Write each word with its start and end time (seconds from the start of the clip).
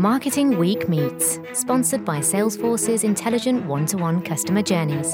Marketing 0.00 0.56
Week 0.56 0.88
Meets, 0.88 1.38
sponsored 1.52 2.06
by 2.06 2.20
Salesforce's 2.20 3.04
intelligent 3.04 3.66
one 3.66 3.84
to 3.84 3.98
one 3.98 4.22
customer 4.22 4.62
journeys, 4.62 5.12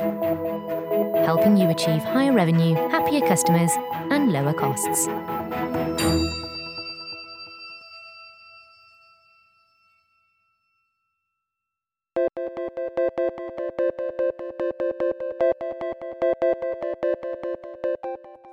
helping 1.26 1.56
you 1.56 1.68
achieve 1.68 2.00
higher 2.04 2.32
revenue, 2.32 2.76
happier 2.90 3.20
customers, 3.26 3.72
and 4.12 4.32
lower 4.32 4.52
costs. 4.52 5.08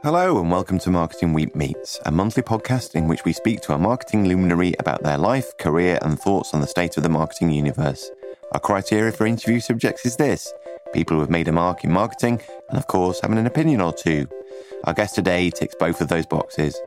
Hello, 0.04 0.38
and 0.42 0.52
welcome 0.52 0.80
to 0.80 0.90
Marketing 0.90 1.32
Week 1.32 1.56
Meets, 1.56 1.98
a 2.06 2.12
monthly 2.12 2.44
podcast 2.44 2.94
in 2.94 3.08
which 3.08 3.24
we 3.24 3.32
speak 3.32 3.62
to 3.62 3.74
a 3.74 3.78
marketing 3.78 4.26
luminary 4.28 4.74
about 4.78 5.02
their 5.02 5.18
life, 5.18 5.58
career, 5.58 5.98
and 6.02 6.20
thoughts 6.20 6.54
on 6.54 6.60
the 6.60 6.68
state 6.68 6.98
of 6.98 7.04
the 7.04 7.10
marketing 7.10 7.52
universe. 7.52 8.12
Our 8.52 8.60
criteria 8.60 9.14
for 9.14 9.26
interview 9.26 9.62
subjects 9.62 10.06
is 10.06 10.18
this 10.18 10.52
people 10.92 11.16
who 11.16 11.22
have 11.22 11.30
made 11.30 11.48
a 11.48 11.54
mark 11.54 11.86
in 11.86 11.94
marketing, 11.94 12.42
and 12.68 12.78
of 12.78 12.88
course, 12.88 13.22
having 13.22 13.38
an 13.38 13.48
opinion 13.48 13.80
or 13.80 13.94
two. 13.94 14.28
Our 14.84 14.94
guest 14.94 15.16
today 15.16 15.50
ticks 15.50 15.76
both 15.80 16.02
of 16.02 16.10
those 16.10 16.26
boxes. 16.26 16.78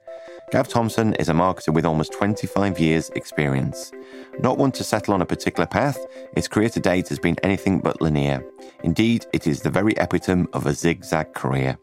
Gav 0.52 0.68
Thompson 0.68 1.14
is 1.14 1.30
a 1.30 1.32
marketer 1.32 1.72
with 1.72 1.86
almost 1.86 2.12
25 2.12 2.78
years' 2.78 3.08
experience. 3.16 3.92
Not 4.40 4.58
one 4.58 4.72
to 4.72 4.84
settle 4.84 5.14
on 5.14 5.22
a 5.22 5.26
particular 5.26 5.66
path, 5.66 5.96
his 6.34 6.48
career 6.48 6.68
to 6.68 6.80
date 6.80 7.08
has 7.08 7.18
been 7.18 7.36
anything 7.42 7.80
but 7.80 8.02
linear. 8.02 8.44
Indeed, 8.84 9.24
it 9.32 9.46
is 9.46 9.62
the 9.62 9.70
very 9.70 9.94
epitome 9.94 10.48
of 10.52 10.66
a 10.66 10.74
zigzag 10.74 11.32
career. 11.32 11.78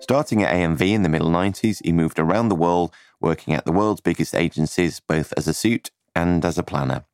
Starting 0.00 0.42
at 0.42 0.54
AMV 0.54 0.92
in 0.92 1.02
the 1.02 1.08
middle 1.08 1.30
90s, 1.30 1.84
he 1.84 1.92
moved 1.92 2.18
around 2.18 2.48
the 2.48 2.54
world, 2.54 2.94
working 3.20 3.54
at 3.54 3.64
the 3.64 3.72
world's 3.72 4.00
biggest 4.00 4.34
agencies, 4.34 5.00
both 5.00 5.32
as 5.36 5.48
a 5.48 5.54
suit 5.54 5.90
and 6.14 6.44
as 6.44 6.58
a 6.58 6.62
planner. 6.62 7.04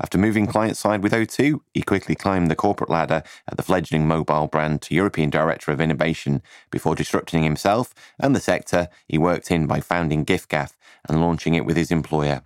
After 0.00 0.18
moving 0.18 0.46
client 0.46 0.76
side 0.76 1.02
with 1.02 1.12
O2, 1.12 1.60
he 1.72 1.82
quickly 1.82 2.16
climbed 2.16 2.50
the 2.50 2.56
corporate 2.56 2.90
ladder 2.90 3.22
at 3.48 3.56
the 3.56 3.62
fledgling 3.62 4.08
mobile 4.08 4.48
brand 4.48 4.82
to 4.82 4.94
European 4.94 5.30
Director 5.30 5.70
of 5.70 5.80
Innovation 5.80 6.42
before 6.70 6.96
disrupting 6.96 7.44
himself 7.44 7.94
and 8.18 8.34
the 8.34 8.40
sector 8.40 8.88
he 9.06 9.18
worked 9.18 9.50
in 9.50 9.66
by 9.66 9.80
founding 9.80 10.24
giffgaff 10.24 10.72
and 11.08 11.20
launching 11.20 11.54
it 11.54 11.64
with 11.64 11.76
his 11.76 11.92
employer. 11.92 12.42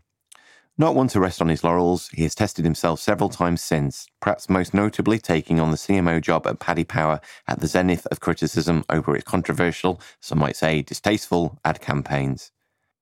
Not 0.80 0.94
one 0.94 1.08
to 1.08 1.18
rest 1.18 1.42
on 1.42 1.48
his 1.48 1.64
laurels, 1.64 2.08
he 2.10 2.22
has 2.22 2.36
tested 2.36 2.64
himself 2.64 3.00
several 3.00 3.28
times 3.28 3.60
since, 3.60 4.06
perhaps 4.20 4.48
most 4.48 4.72
notably 4.72 5.18
taking 5.18 5.58
on 5.58 5.72
the 5.72 5.76
CMO 5.76 6.22
job 6.22 6.46
at 6.46 6.60
Paddy 6.60 6.84
Power 6.84 7.20
at 7.48 7.58
the 7.58 7.66
zenith 7.66 8.06
of 8.12 8.20
criticism 8.20 8.84
over 8.88 9.16
its 9.16 9.24
controversial, 9.24 10.00
some 10.20 10.38
might 10.38 10.54
say 10.54 10.82
distasteful, 10.82 11.58
ad 11.64 11.80
campaigns. 11.80 12.52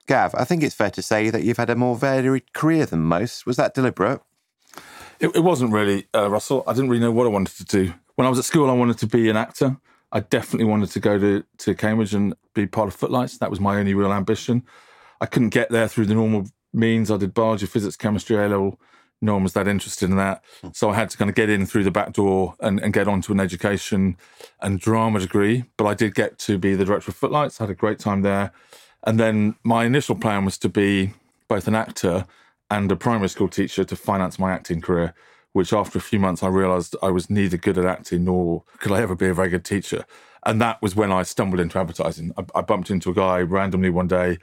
Gav, 0.06 0.34
I 0.34 0.44
think 0.44 0.62
it's 0.62 0.74
fair 0.74 0.90
to 0.90 1.02
say 1.02 1.28
that 1.28 1.42
you've 1.42 1.58
had 1.58 1.68
a 1.68 1.76
more 1.76 1.96
varied 1.96 2.54
career 2.54 2.86
than 2.86 3.00
most. 3.00 3.44
Was 3.44 3.58
that 3.58 3.74
deliberate? 3.74 4.22
It, 5.20 5.36
it 5.36 5.40
wasn't 5.40 5.72
really, 5.72 6.06
uh, 6.14 6.30
Russell. 6.30 6.64
I 6.66 6.72
didn't 6.72 6.88
really 6.88 7.02
know 7.02 7.12
what 7.12 7.26
I 7.26 7.30
wanted 7.30 7.56
to 7.58 7.64
do. 7.64 7.92
When 8.14 8.26
I 8.26 8.30
was 8.30 8.38
at 8.38 8.46
school, 8.46 8.70
I 8.70 8.74
wanted 8.74 8.96
to 8.98 9.06
be 9.06 9.28
an 9.28 9.36
actor. 9.36 9.76
I 10.12 10.20
definitely 10.20 10.66
wanted 10.66 10.92
to 10.92 11.00
go 11.00 11.18
to, 11.18 11.44
to 11.58 11.74
Cambridge 11.74 12.14
and 12.14 12.34
be 12.54 12.66
part 12.66 12.88
of 12.88 12.94
Footlights. 12.94 13.36
That 13.36 13.50
was 13.50 13.60
my 13.60 13.76
only 13.76 13.92
real 13.92 14.14
ambition. 14.14 14.62
I 15.20 15.26
couldn't 15.26 15.50
get 15.50 15.70
there 15.70 15.88
through 15.88 16.06
the 16.06 16.14
normal 16.14 16.46
means. 16.76 17.10
I 17.10 17.16
did 17.16 17.34
biology, 17.34 17.66
physics, 17.66 17.96
chemistry, 17.96 18.36
A 18.36 18.48
level. 18.48 18.80
No 19.22 19.34
one 19.34 19.42
was 19.42 19.54
that 19.54 19.66
interested 19.66 20.10
in 20.10 20.16
that. 20.16 20.44
Hmm. 20.60 20.68
So 20.74 20.90
I 20.90 20.94
had 20.94 21.10
to 21.10 21.16
kind 21.16 21.30
of 21.30 21.34
get 21.34 21.48
in 21.48 21.66
through 21.66 21.84
the 21.84 21.90
back 21.90 22.12
door 22.12 22.54
and, 22.60 22.78
and 22.80 22.92
get 22.92 23.08
onto 23.08 23.32
an 23.32 23.40
education 23.40 24.16
and 24.60 24.78
drama 24.78 25.20
degree. 25.20 25.64
But 25.76 25.86
I 25.86 25.94
did 25.94 26.14
get 26.14 26.38
to 26.40 26.58
be 26.58 26.74
the 26.74 26.84
director 26.84 27.10
of 27.10 27.16
Footlights. 27.16 27.60
I 27.60 27.64
had 27.64 27.70
a 27.70 27.74
great 27.74 27.98
time 27.98 28.22
there. 28.22 28.52
And 29.04 29.18
then 29.18 29.56
my 29.64 29.84
initial 29.84 30.16
plan 30.16 30.44
was 30.44 30.58
to 30.58 30.68
be 30.68 31.12
both 31.48 31.66
an 31.66 31.74
actor 31.74 32.26
and 32.70 32.90
a 32.90 32.96
primary 32.96 33.28
school 33.28 33.48
teacher 33.48 33.84
to 33.84 33.96
finance 33.96 34.38
my 34.38 34.52
acting 34.52 34.80
career, 34.80 35.14
which 35.52 35.72
after 35.72 35.98
a 35.98 36.02
few 36.02 36.18
months 36.18 36.42
I 36.42 36.48
realized 36.48 36.96
I 37.02 37.10
was 37.10 37.30
neither 37.30 37.56
good 37.56 37.78
at 37.78 37.84
acting 37.84 38.24
nor 38.24 38.64
could 38.78 38.92
I 38.92 39.00
ever 39.00 39.14
be 39.14 39.28
a 39.28 39.34
very 39.34 39.48
good 39.48 39.64
teacher. 39.64 40.04
And 40.44 40.60
that 40.60 40.82
was 40.82 40.94
when 40.94 41.12
I 41.12 41.22
stumbled 41.22 41.60
into 41.60 41.78
advertising. 41.78 42.32
I, 42.36 42.44
I 42.56 42.60
bumped 42.62 42.90
into 42.90 43.10
a 43.10 43.14
guy 43.14 43.40
randomly 43.40 43.90
one 43.90 44.08
day 44.08 44.38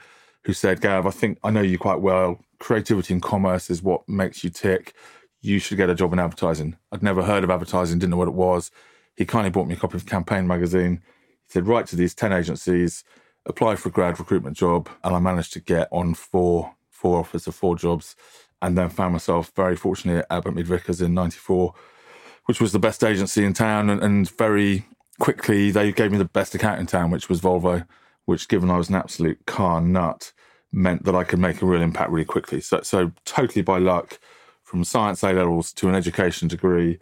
who 0.46 0.54
said, 0.54 0.82
Gav, 0.82 1.06
I 1.06 1.12
think 1.12 1.40
I 1.44 1.52
know 1.52 1.62
you 1.62 1.78
quite 1.78 2.02
well. 2.02 2.40
Creativity 2.60 3.14
and 3.14 3.24
commerce 3.24 3.70
is 3.70 3.82
what 3.82 4.08
makes 4.08 4.44
you 4.44 4.50
tick. 4.50 4.94
You 5.42 5.60
should 5.60 5.78
get 5.78 5.90
a 5.90 5.96
job 5.96 6.14
in 6.14 6.20
advertising. 6.20 6.78
I'd 6.92 7.04
never 7.04 7.24
heard 7.24 7.44
of 7.44 7.50
advertising, 7.50 8.00
didn't 8.00 8.12
know 8.12 8.18
what 8.18 8.28
it 8.28 8.34
was. 8.34 8.72
He 9.16 9.26
kindly 9.26 9.52
bought 9.52 9.68
me 9.68 9.76
a 9.76 9.78
copy 9.78 9.98
of 9.98 10.06
Campaign 10.06 10.48
magazine. 10.48 11.02
He 11.44 11.52
said, 11.52 11.68
write 11.68 11.88
to 11.88 11.96
these 11.96 12.14
10 12.14 12.32
agencies, 12.34 13.04
apply 13.46 13.76
for 13.76 13.90
a 13.90 13.92
grad 13.92 14.20
recruitment 14.20 14.58
job. 14.58 14.90
And 15.04 15.16
I 15.16 15.20
managed 15.20 15.54
to 15.54 15.60
get 15.60 15.88
on 15.92 16.14
four, 16.14 16.76
four 16.90 17.20
offers 17.20 17.48
of 17.48 17.56
four 17.56 17.76
jobs 17.76 18.16
and 18.62 18.78
then 18.78 18.90
found 18.90 19.12
myself 19.12 19.52
very 19.56 19.76
fortunately 19.76 20.20
at 20.20 20.28
Abbott 20.30 20.56
Mead 20.56 20.68
Vickers 20.68 21.02
in 21.02 21.14
94, 21.14 21.74
which 22.46 22.62
was 22.62 22.72
the 22.72 22.80
best 22.80 23.04
agency 23.04 23.44
in 23.44 23.54
town. 23.54 23.90
And, 23.90 24.02
and 24.02 24.30
very 24.38 24.86
quickly, 25.20 25.70
they 25.70 25.92
gave 25.92 26.12
me 26.12 26.18
the 26.18 26.26
best 26.26 26.56
account 26.56 26.80
in 26.80 26.86
town, 26.86 27.12
which 27.12 27.28
was 27.28 27.42
Volvo 27.42 27.86
which, 28.26 28.48
given 28.48 28.70
I 28.70 28.78
was 28.78 28.90
an 28.90 28.96
absolute 28.96 29.46
car 29.46 29.82
nut, 29.82 30.32
meant 30.72 31.06
that 31.06 31.16
I 31.16 31.24
could 31.24 31.40
make 31.40 31.62
a 31.62 31.66
real 31.66 31.82
impact 31.82 32.10
really 32.10 32.26
quickly. 32.26 32.62
So, 32.62 32.82
so 32.82 33.12
totally 33.26 33.62
by 33.62 33.78
luck, 33.78 34.20
from 34.64 34.84
science 34.84 35.24
A 35.24 35.34
levels 35.34 35.72
to 35.74 35.90
an 35.90 35.96
education 35.96 36.48
degree, 36.48 37.00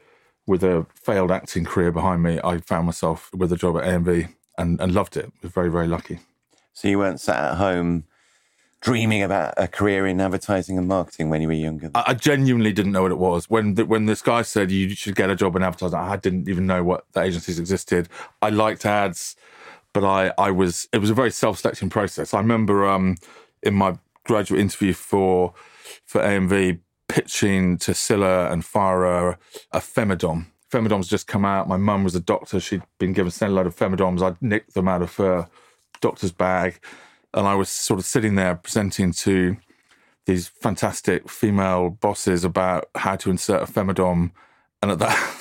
with 0.48 0.64
a 0.64 0.86
failed 0.94 1.32
acting 1.32 1.64
career 1.64 1.92
behind 1.92 2.24
me, 2.24 2.40
I 2.44 2.58
found 2.58 2.86
myself 2.86 3.30
with 3.34 3.52
a 3.52 3.58
job 3.58 3.78
at 3.78 3.84
AMV 3.84 4.34
and, 4.58 4.82
and 4.82 4.94
loved 4.94 5.16
it. 5.16 5.32
Was 5.42 5.52
very, 5.52 5.70
very 5.70 5.88
lucky. 5.88 6.20
So 6.74 6.88
you 6.88 6.98
weren't 6.98 7.22
sat 7.22 7.52
at 7.52 7.58
home 7.58 8.06
dreaming 8.82 9.22
about 9.22 9.54
a 9.58 9.68
career 9.68 10.08
in 10.08 10.20
advertising 10.20 10.78
and 10.78 10.88
marketing 10.88 11.30
when 11.30 11.42
you 11.42 11.48
were 11.48 11.54
younger? 11.54 11.92
I, 11.96 12.04
I 12.08 12.14
genuinely 12.16 12.74
didn't 12.74 12.92
know 12.92 13.04
what 13.04 13.12
it 13.12 13.18
was. 13.18 13.50
When 13.50 13.76
the, 13.76 13.86
when 13.86 14.08
this 14.08 14.22
guy 14.22 14.42
said 14.42 14.72
you 14.72 14.90
should 14.90 15.16
get 15.16 15.30
a 15.30 15.36
job 15.36 15.56
in 15.56 15.64
advertising, 15.64 16.00
I 16.00 16.18
didn't 16.18 16.50
even 16.50 16.66
know 16.66 16.84
what 16.84 17.06
the 17.14 17.22
agencies 17.22 17.60
existed. 17.60 18.10
I 18.42 18.50
liked 18.50 18.86
ads 18.86 19.36
but 19.94 20.04
I, 20.04 20.34
I 20.38 20.52
was 20.52 20.88
it 20.94 21.00
was 21.00 21.10
a 21.10 21.14
very 21.14 21.32
self-selecting 21.32 21.90
process. 21.90 22.34
I 22.34 22.40
remember 22.40 22.88
um, 22.88 23.18
in 23.64 23.74
my 23.74 23.98
graduate 24.26 24.62
interview 24.62 24.94
for 24.94 25.54
for 26.06 26.22
AMV 26.22 26.80
pitching 27.08 27.78
to 27.78 27.92
Cilla 27.92 28.52
and 28.52 28.64
Farah 28.64 29.38
a 29.72 29.80
Femidom. 29.80 30.46
Femidom's 30.72 31.10
just 31.10 31.28
come 31.28 31.44
out. 31.44 31.68
My 31.68 31.76
mum 31.76 32.06
was 32.06 32.16
a 32.16 32.22
doctor. 32.22 32.60
She'd 32.60 32.84
been 32.98 33.12
given 33.12 33.34
a 33.42 33.50
load 33.50 33.68
of 33.68 33.76
Femidoms. 33.76 34.22
I'd 34.22 34.42
nicked 34.42 34.74
them 34.74 34.88
out 34.88 35.02
of 35.02 35.14
her 35.18 35.50
doctor's 36.00 36.32
bag. 36.32 36.80
And 37.34 37.46
I 37.46 37.56
was 37.56 37.68
sort 37.68 38.00
of 38.00 38.06
sitting 38.06 38.36
there 38.36 38.56
presenting 38.56 39.12
to 39.12 39.58
these 40.26 40.48
fantastic 40.48 41.30
female 41.30 41.90
bosses 41.90 42.46
about 42.46 42.90
how 42.96 43.18
to 43.18 43.30
insert 43.30 43.62
a 43.62 43.72
Femidom. 43.72 44.32
And 44.82 44.92
at 44.92 45.00
that 45.00 45.18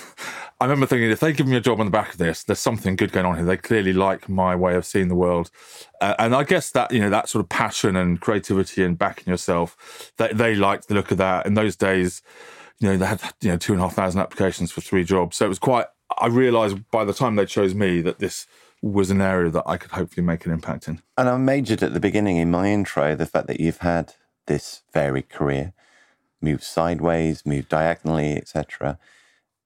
I 0.61 0.67
remember 0.67 0.85
thinking, 0.85 1.11
if 1.11 1.21
they 1.21 1.33
give 1.33 1.47
me 1.47 1.57
a 1.57 1.61
job 1.61 1.81
on 1.81 1.87
the 1.87 1.91
back 1.91 2.13
of 2.13 2.19
this, 2.19 2.45
there's 2.45 2.59
something 2.59 2.95
good 2.95 3.13
going 3.13 3.25
on 3.25 3.37
here. 3.37 3.47
They 3.47 3.57
clearly 3.57 3.95
like 3.95 4.29
my 4.29 4.55
way 4.55 4.75
of 4.75 4.85
seeing 4.85 5.09
the 5.09 5.15
world, 5.15 5.51
uh, 6.03 6.15
and 6.19 6.35
I 6.35 6.45
guess 6.45 6.71
that 6.73 6.93
you 6.93 7.01
know 7.01 7.09
that 7.09 7.31
sort 7.31 7.43
of 7.43 7.49
passion 7.49 7.97
and 7.97 8.21
creativity 8.21 8.85
and 8.85 8.99
backing 8.99 9.31
yourself, 9.31 10.13
they 10.19 10.29
they 10.35 10.55
liked 10.55 10.89
the 10.89 10.95
look 10.95 11.11
of 11.11 11.17
that. 11.17 11.47
In 11.47 11.55
those 11.55 11.77
days, 11.77 12.21
you 12.79 12.89
know 12.89 12.99
they 12.99 13.07
had 13.07 13.23
you 13.41 13.49
know 13.49 13.57
two 13.57 13.73
and 13.73 13.81
a 13.81 13.85
half 13.87 13.95
thousand 13.95 14.21
applications 14.21 14.71
for 14.71 14.83
three 14.83 15.03
jobs, 15.03 15.39
so 15.39 15.47
it 15.47 15.49
was 15.49 15.59
quite. 15.59 15.87
I 16.19 16.27
realised 16.27 16.91
by 16.91 17.05
the 17.05 17.15
time 17.15 17.37
they 17.37 17.47
chose 17.47 17.75
me 17.75 18.03
that 18.03 18.19
this 18.19 18.47
was 18.83 19.11
an 19.11 19.23
area 19.23 19.51
that 19.51 19.65
I 19.67 19.79
could 19.79 19.93
hopefully 19.93 20.27
make 20.27 20.45
an 20.45 20.53
impact 20.53 20.89
in. 20.89 21.01
And 21.17 21.29
I 21.29 21.37
majored 21.39 21.83
at 21.83 21.95
the 21.95 22.01
beginning 22.01 22.37
in 22.37 22.51
my 22.51 22.69
intro 22.69 23.15
the 23.15 23.27
fact 23.27 23.47
that 23.47 23.61
you've 23.61 23.79
had 23.79 24.15
this 24.47 24.83
varied 24.93 25.29
career, 25.31 25.73
moved 26.43 26.65
sideways, 26.65 27.47
moved 27.47 27.69
diagonally, 27.69 28.37
etc. 28.37 28.99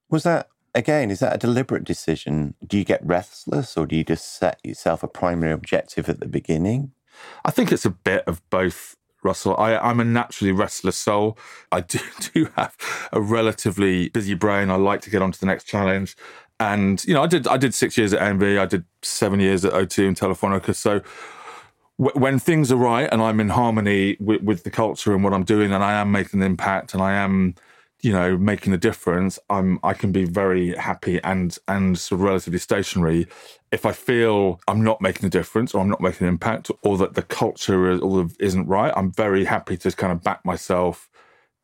Was 0.09 0.23
that 0.23 0.47
again, 0.75 1.09
is 1.09 1.19
that 1.19 1.33
a 1.33 1.37
deliberate 1.37 1.83
decision? 1.83 2.53
Do 2.65 2.77
you 2.77 2.83
get 2.83 3.05
restless 3.05 3.75
or 3.77 3.87
do 3.87 3.95
you 3.95 4.03
just 4.03 4.37
set 4.37 4.59
yourself 4.63 5.01
a 5.01 5.07
primary 5.07 5.51
objective 5.51 6.09
at 6.09 6.19
the 6.19 6.27
beginning? 6.27 6.91
I 7.43 7.51
think 7.51 7.71
it's 7.71 7.85
a 7.85 7.89
bit 7.89 8.23
of 8.27 8.47
both. 8.49 8.95
Russell, 9.23 9.57
I, 9.57 9.89
am 9.89 9.99
a 9.99 10.05
naturally 10.05 10.51
restless 10.51 10.95
soul. 10.95 11.35
I 11.71 11.81
do, 11.81 11.97
do 12.33 12.47
have 12.55 12.77
a 13.11 13.19
relatively 13.19 14.09
busy 14.09 14.35
brain. 14.35 14.69
I 14.69 14.75
like 14.75 15.01
to 15.01 15.09
get 15.09 15.23
on 15.23 15.31
to 15.31 15.39
the 15.39 15.47
next 15.47 15.63
challenge. 15.63 16.15
And, 16.59 17.03
you 17.05 17.15
know, 17.15 17.23
I 17.23 17.27
did 17.27 17.47
I 17.47 17.57
did 17.57 17.73
six 17.73 17.97
years 17.97 18.13
at 18.13 18.21
AMV. 18.21 18.59
I 18.59 18.67
did 18.67 18.85
seven 19.01 19.39
years 19.39 19.65
at 19.65 19.73
O2 19.73 20.07
and 20.07 20.15
Telefonica. 20.15 20.75
So 20.75 21.01
w- 21.97 22.21
when 22.21 22.37
things 22.37 22.71
are 22.71 22.77
right 22.77 23.09
and 23.11 23.19
I'm 23.19 23.39
in 23.39 23.49
harmony 23.49 24.15
with, 24.19 24.43
with 24.43 24.63
the 24.63 24.69
culture 24.69 25.13
and 25.15 25.23
what 25.23 25.33
I'm 25.33 25.43
doing 25.43 25.71
and 25.73 25.83
I 25.83 25.93
am 25.93 26.11
making 26.11 26.41
an 26.41 26.45
impact 26.45 26.93
and 26.93 27.01
I 27.01 27.13
am 27.13 27.55
you 28.05 28.11
know 28.11 28.37
making 28.37 28.71
a 28.71 28.77
difference 28.77 29.39
i'm 29.49 29.79
i 29.81 29.91
can 29.91 30.11
be 30.11 30.25
very 30.25 30.75
happy 30.75 31.19
and 31.23 31.57
and 31.67 31.97
sort 31.97 32.21
of 32.21 32.23
relatively 32.23 32.59
stationary 32.59 33.25
if 33.71 33.83
i 33.83 33.91
feel 33.91 34.59
i'm 34.67 34.83
not 34.83 35.01
making 35.01 35.25
a 35.25 35.29
difference 35.29 35.73
or 35.73 35.81
i'm 35.81 35.89
not 35.89 35.99
making 35.99 36.27
an 36.27 36.33
impact 36.33 36.69
or 36.83 36.99
that 36.99 37.15
the 37.15 37.23
culture 37.23 37.89
is, 37.89 37.99
or 38.01 38.27
isn't 38.39 38.67
right 38.67 38.93
i'm 38.95 39.11
very 39.11 39.45
happy 39.45 39.75
to 39.75 39.83
just 39.83 39.97
kind 39.97 40.13
of 40.13 40.21
back 40.21 40.45
myself 40.45 41.09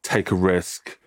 take 0.01 0.31
a 0.31 0.35
risk 0.35 0.97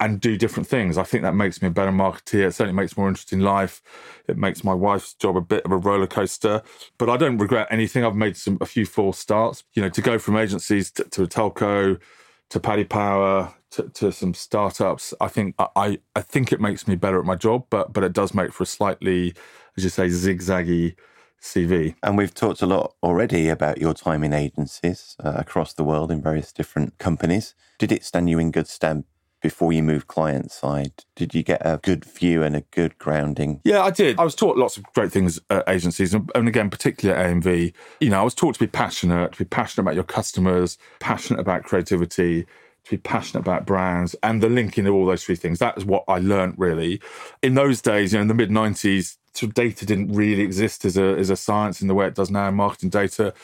and 0.00 0.18
do 0.18 0.38
different 0.38 0.66
things. 0.66 0.96
I 0.96 1.02
think 1.02 1.22
that 1.24 1.34
makes 1.34 1.60
me 1.60 1.68
a 1.68 1.70
better 1.70 1.92
marketeer. 1.92 2.46
It 2.46 2.52
certainly 2.52 2.72
makes 2.80 2.96
more 2.96 3.06
interesting 3.06 3.40
life. 3.40 3.82
It 4.26 4.38
makes 4.38 4.64
my 4.64 4.72
wife's 4.72 5.12
job 5.12 5.36
a 5.36 5.42
bit 5.42 5.62
of 5.64 5.72
a 5.72 5.76
roller 5.76 6.06
coaster, 6.06 6.62
but 6.96 7.10
I 7.10 7.18
don't 7.18 7.36
regret 7.36 7.68
anything. 7.70 8.02
I've 8.02 8.16
made 8.16 8.36
some 8.36 8.56
a 8.62 8.66
few 8.66 8.86
false 8.86 9.18
starts. 9.18 9.62
You 9.74 9.82
know, 9.82 9.90
to 9.90 10.00
go 10.00 10.18
from 10.18 10.38
agencies 10.38 10.90
to, 10.92 11.04
to 11.04 11.24
a 11.24 11.26
telco, 11.26 12.00
to 12.50 12.60
Paddy 12.60 12.84
Power 12.84 13.54
to, 13.72 13.88
to 13.90 14.12
some 14.12 14.34
startups. 14.34 15.12
I 15.20 15.28
think 15.28 15.54
I, 15.58 15.98
I 16.14 16.20
think 16.20 16.52
it 16.52 16.60
makes 16.60 16.86
me 16.86 16.94
better 16.94 17.18
at 17.18 17.24
my 17.24 17.36
job, 17.36 17.66
but 17.70 17.92
but 17.92 18.04
it 18.04 18.12
does 18.12 18.34
make 18.34 18.52
for 18.52 18.62
a 18.62 18.66
slightly, 18.66 19.34
as 19.76 19.84
you 19.84 19.90
say, 19.90 20.06
zigzaggy 20.06 20.96
CV. 21.40 21.94
And 22.02 22.16
we've 22.16 22.34
talked 22.34 22.62
a 22.62 22.66
lot 22.66 22.94
already 23.02 23.48
about 23.48 23.78
your 23.78 23.94
time 23.94 24.24
in 24.24 24.32
agencies 24.32 25.16
uh, 25.22 25.34
across 25.36 25.74
the 25.74 25.84
world 25.84 26.10
in 26.10 26.22
various 26.22 26.52
different 26.52 26.98
companies. 26.98 27.54
Did 27.78 27.92
it 27.92 28.04
stand 28.04 28.30
you 28.30 28.38
in 28.38 28.50
good 28.50 28.66
stead 28.68 29.04
before 29.44 29.74
you 29.74 29.82
moved 29.82 30.08
client 30.08 30.50
side? 30.50 31.04
Did 31.16 31.34
you 31.34 31.42
get 31.42 31.60
a 31.60 31.78
good 31.82 32.06
view 32.06 32.42
and 32.42 32.56
a 32.56 32.62
good 32.70 32.96
grounding? 32.96 33.60
Yeah, 33.62 33.82
I 33.82 33.90
did. 33.90 34.18
I 34.18 34.24
was 34.24 34.34
taught 34.34 34.56
lots 34.56 34.78
of 34.78 34.84
great 34.94 35.12
things 35.12 35.38
at 35.50 35.68
agencies, 35.68 36.14
and, 36.14 36.48
again, 36.48 36.70
particularly 36.70 37.20
at 37.20 37.30
AMV. 37.30 37.74
You 38.00 38.08
know, 38.08 38.20
I 38.20 38.22
was 38.22 38.34
taught 38.34 38.54
to 38.54 38.58
be 38.60 38.66
passionate, 38.66 39.32
to 39.32 39.38
be 39.38 39.44
passionate 39.44 39.82
about 39.82 39.96
your 39.96 40.04
customers, 40.04 40.78
passionate 40.98 41.40
about 41.40 41.64
creativity, 41.64 42.44
to 42.84 42.90
be 42.90 42.96
passionate 42.96 43.40
about 43.40 43.66
brands 43.66 44.16
and 44.22 44.42
the 44.42 44.48
linking 44.48 44.86
of 44.86 44.94
all 44.94 45.04
those 45.04 45.22
three 45.22 45.36
things. 45.36 45.58
That 45.58 45.76
is 45.76 45.84
what 45.84 46.04
I 46.08 46.20
learned 46.20 46.54
really. 46.56 47.02
In 47.42 47.52
those 47.52 47.82
days, 47.82 48.14
you 48.14 48.18
know, 48.18 48.22
in 48.22 48.28
the 48.28 48.34
mid 48.34 48.48
90s, 48.48 49.18
sort 49.34 49.50
of 49.50 49.54
data 49.54 49.84
didn't 49.84 50.10
really 50.14 50.40
exist 50.40 50.86
as 50.86 50.96
a 50.96 51.16
as 51.18 51.28
a 51.28 51.36
science 51.36 51.82
in 51.82 51.88
the 51.88 51.94
way 51.94 52.06
it 52.06 52.14
does 52.14 52.30
now. 52.30 52.48
in 52.48 52.54
Marketing 52.54 52.88
data, 52.88 53.34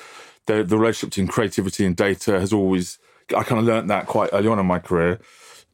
the 0.47 0.65
the 0.65 0.79
relationship 0.79 1.11
between 1.11 1.29
creativity 1.29 1.85
and 1.85 1.95
data 1.95 2.41
has 2.41 2.55
always 2.55 2.99
I 3.37 3.43
kind 3.43 3.59
of 3.59 3.67
learned 3.67 3.91
that 3.91 4.07
quite 4.07 4.31
early 4.33 4.49
on 4.49 4.59
in 4.59 4.65
my 4.65 4.79
career. 4.79 5.21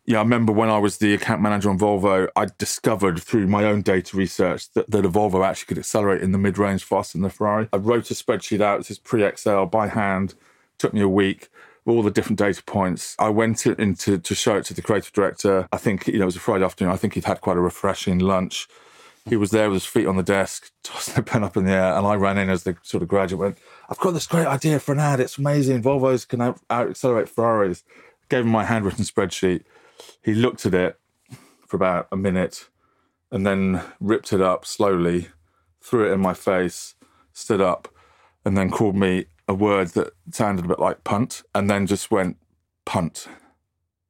Yeah, 0.06 0.18
I 0.18 0.22
remember 0.22 0.52
when 0.52 0.70
I 0.70 0.78
was 0.78 0.98
the 0.98 1.14
account 1.14 1.42
manager 1.42 1.68
on 1.68 1.78
Volvo, 1.78 2.28
I 2.36 2.46
discovered 2.58 3.20
through 3.20 3.48
my 3.48 3.64
own 3.64 3.82
data 3.82 4.16
research 4.16 4.70
that, 4.72 4.88
that 4.88 5.04
a 5.04 5.08
Volvo 5.08 5.44
actually 5.44 5.66
could 5.66 5.78
accelerate 5.78 6.22
in 6.22 6.30
the 6.30 6.38
mid 6.38 6.58
range 6.58 6.84
faster 6.84 7.18
than 7.18 7.22
the 7.22 7.30
Ferrari. 7.30 7.68
I 7.72 7.78
wrote 7.78 8.10
a 8.12 8.14
spreadsheet 8.14 8.60
out, 8.60 8.78
this 8.78 8.92
is 8.92 8.98
pre 8.98 9.24
Excel 9.24 9.66
by 9.66 9.88
hand, 9.88 10.34
took 10.78 10.94
me 10.94 11.00
a 11.00 11.08
week 11.08 11.48
all 11.86 12.02
the 12.02 12.10
different 12.10 12.38
data 12.38 12.62
points. 12.64 13.14
I 13.18 13.28
went 13.28 13.64
in 13.64 13.94
to, 13.94 14.20
show 14.34 14.56
it 14.56 14.64
to 14.66 14.74
the 14.74 14.82
creative 14.82 15.12
director. 15.12 15.68
I 15.72 15.76
think, 15.76 16.08
you 16.08 16.18
know, 16.18 16.24
it 16.24 16.26
was 16.26 16.36
a 16.36 16.40
Friday 16.40 16.64
afternoon. 16.64 16.92
I 16.92 16.96
think 16.96 17.14
he'd 17.14 17.24
had 17.24 17.40
quite 17.40 17.56
a 17.56 17.60
refreshing 17.60 18.18
lunch. 18.18 18.68
He 19.24 19.36
was 19.36 19.50
there 19.50 19.68
with 19.70 19.82
his 19.82 19.86
feet 19.86 20.06
on 20.06 20.16
the 20.16 20.22
desk, 20.22 20.70
tossing 20.82 21.18
a 21.18 21.22
pen 21.22 21.44
up 21.44 21.56
in 21.56 21.64
the 21.64 21.72
air, 21.72 21.94
and 21.94 22.06
I 22.06 22.14
ran 22.14 22.38
in 22.38 22.50
as 22.50 22.64
the 22.64 22.76
sort 22.82 23.02
of 23.02 23.08
graduate. 23.08 23.40
Went, 23.40 23.58
I've 23.88 23.98
got 23.98 24.12
this 24.12 24.26
great 24.26 24.46
idea 24.46 24.78
for 24.78 24.92
an 24.92 25.00
ad. 25.00 25.20
It's 25.20 25.38
amazing. 25.38 25.82
Volvos 25.82 26.26
can 26.26 26.40
out, 26.40 26.60
accelerate 26.70 27.28
Ferraris. 27.28 27.84
Gave 28.28 28.44
him 28.44 28.50
my 28.50 28.64
handwritten 28.64 29.04
spreadsheet. 29.04 29.62
He 30.22 30.34
looked 30.34 30.66
at 30.66 30.74
it 30.74 30.98
for 31.66 31.76
about 31.76 32.08
a 32.12 32.16
minute, 32.16 32.68
and 33.30 33.46
then 33.46 33.82
ripped 34.00 34.32
it 34.32 34.40
up 34.40 34.64
slowly, 34.64 35.28
threw 35.80 36.08
it 36.08 36.12
in 36.12 36.20
my 36.20 36.34
face, 36.34 36.94
stood 37.32 37.60
up, 37.60 37.88
and 38.44 38.56
then 38.56 38.70
called 38.70 38.96
me 38.96 39.26
a 39.48 39.54
word 39.54 39.88
that 39.88 40.12
sounded 40.30 40.64
a 40.64 40.68
bit 40.68 40.78
like 40.78 41.04
punt, 41.04 41.42
and 41.54 41.68
then 41.68 41.86
just 41.86 42.10
went 42.10 42.36
punt, 42.84 43.28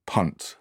punt 0.06 0.56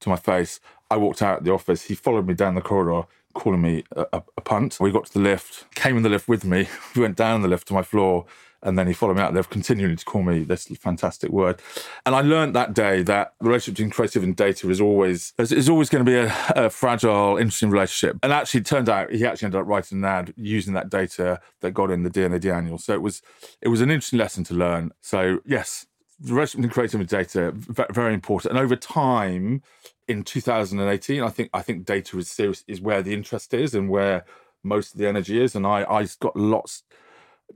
to 0.00 0.08
my 0.08 0.16
face. 0.16 0.60
I 0.90 0.96
walked 0.96 1.22
out 1.22 1.38
of 1.38 1.44
the 1.44 1.52
office. 1.52 1.82
He 1.84 1.94
followed 1.94 2.26
me 2.26 2.34
down 2.34 2.54
the 2.54 2.60
corridor, 2.60 3.06
calling 3.34 3.62
me 3.62 3.84
a, 3.92 4.06
a, 4.12 4.22
a, 4.36 4.40
punt. 4.40 4.78
We 4.80 4.92
got 4.92 5.06
to 5.06 5.12
the 5.14 5.20
lift, 5.20 5.74
came 5.74 5.96
in 5.96 6.02
the 6.02 6.08
lift 6.08 6.28
with 6.28 6.44
me. 6.44 6.68
We 6.94 7.02
went 7.02 7.16
down 7.16 7.42
the 7.42 7.48
lift 7.48 7.68
to 7.68 7.74
my 7.74 7.82
floor, 7.82 8.26
and 8.64 8.78
then 8.78 8.86
he 8.86 8.92
followed 8.92 9.16
me 9.16 9.22
out 9.22 9.34
there, 9.34 9.42
continuing 9.44 9.94
to 9.96 10.04
call 10.04 10.22
me 10.22 10.42
this 10.42 10.66
fantastic 10.78 11.30
word. 11.30 11.60
And 12.06 12.14
I 12.14 12.22
learned 12.22 12.56
that 12.56 12.74
day 12.74 13.02
that 13.02 13.34
the 13.40 13.46
relationship 13.46 13.76
between 13.76 13.90
creative 13.90 14.22
and 14.22 14.34
data 14.34 14.70
is 14.70 14.80
always 14.80 15.34
is 15.38 15.68
always 15.68 15.90
going 15.90 16.04
to 16.04 16.10
be 16.10 16.16
a, 16.16 16.34
a 16.56 16.70
fragile, 16.70 17.36
interesting 17.36 17.70
relationship. 17.70 18.18
And 18.22 18.32
actually, 18.32 18.60
it 18.60 18.66
turned 18.66 18.88
out 18.88 19.12
he 19.12 19.24
actually 19.26 19.46
ended 19.46 19.60
up 19.60 19.66
writing 19.66 19.98
an 19.98 20.04
ad 20.04 20.34
using 20.36 20.72
that 20.74 20.88
data 20.88 21.40
that 21.60 21.72
got 21.72 21.90
in 21.90 22.02
the 22.02 22.10
D&AD 22.10 22.46
annual. 22.46 22.78
So 22.78 22.94
it 22.94 23.02
was 23.02 23.22
it 23.60 23.68
was 23.68 23.82
an 23.82 23.90
interesting 23.90 24.18
lesson 24.18 24.44
to 24.44 24.54
learn. 24.54 24.92
So 25.02 25.40
yes, 25.44 25.86
the 26.18 26.32
relationship 26.32 26.62
between 26.62 26.74
creative 26.74 27.00
and 27.00 27.08
data 27.08 27.52
very 27.92 28.14
important. 28.14 28.52
And 28.52 28.58
over 28.58 28.76
time, 28.76 29.62
in 30.08 30.22
2018, 30.22 31.22
I 31.22 31.28
think 31.28 31.50
I 31.52 31.60
think 31.60 31.84
data 31.84 32.18
is 32.18 32.30
serious 32.30 32.64
is 32.66 32.80
where 32.80 33.02
the 33.02 33.12
interest 33.12 33.52
is 33.52 33.74
and 33.74 33.90
where 33.90 34.24
most 34.62 34.94
of 34.94 34.98
the 34.98 35.06
energy 35.06 35.42
is. 35.42 35.54
And 35.54 35.66
I 35.66 35.84
I 35.84 36.06
got 36.20 36.34
lots 36.34 36.84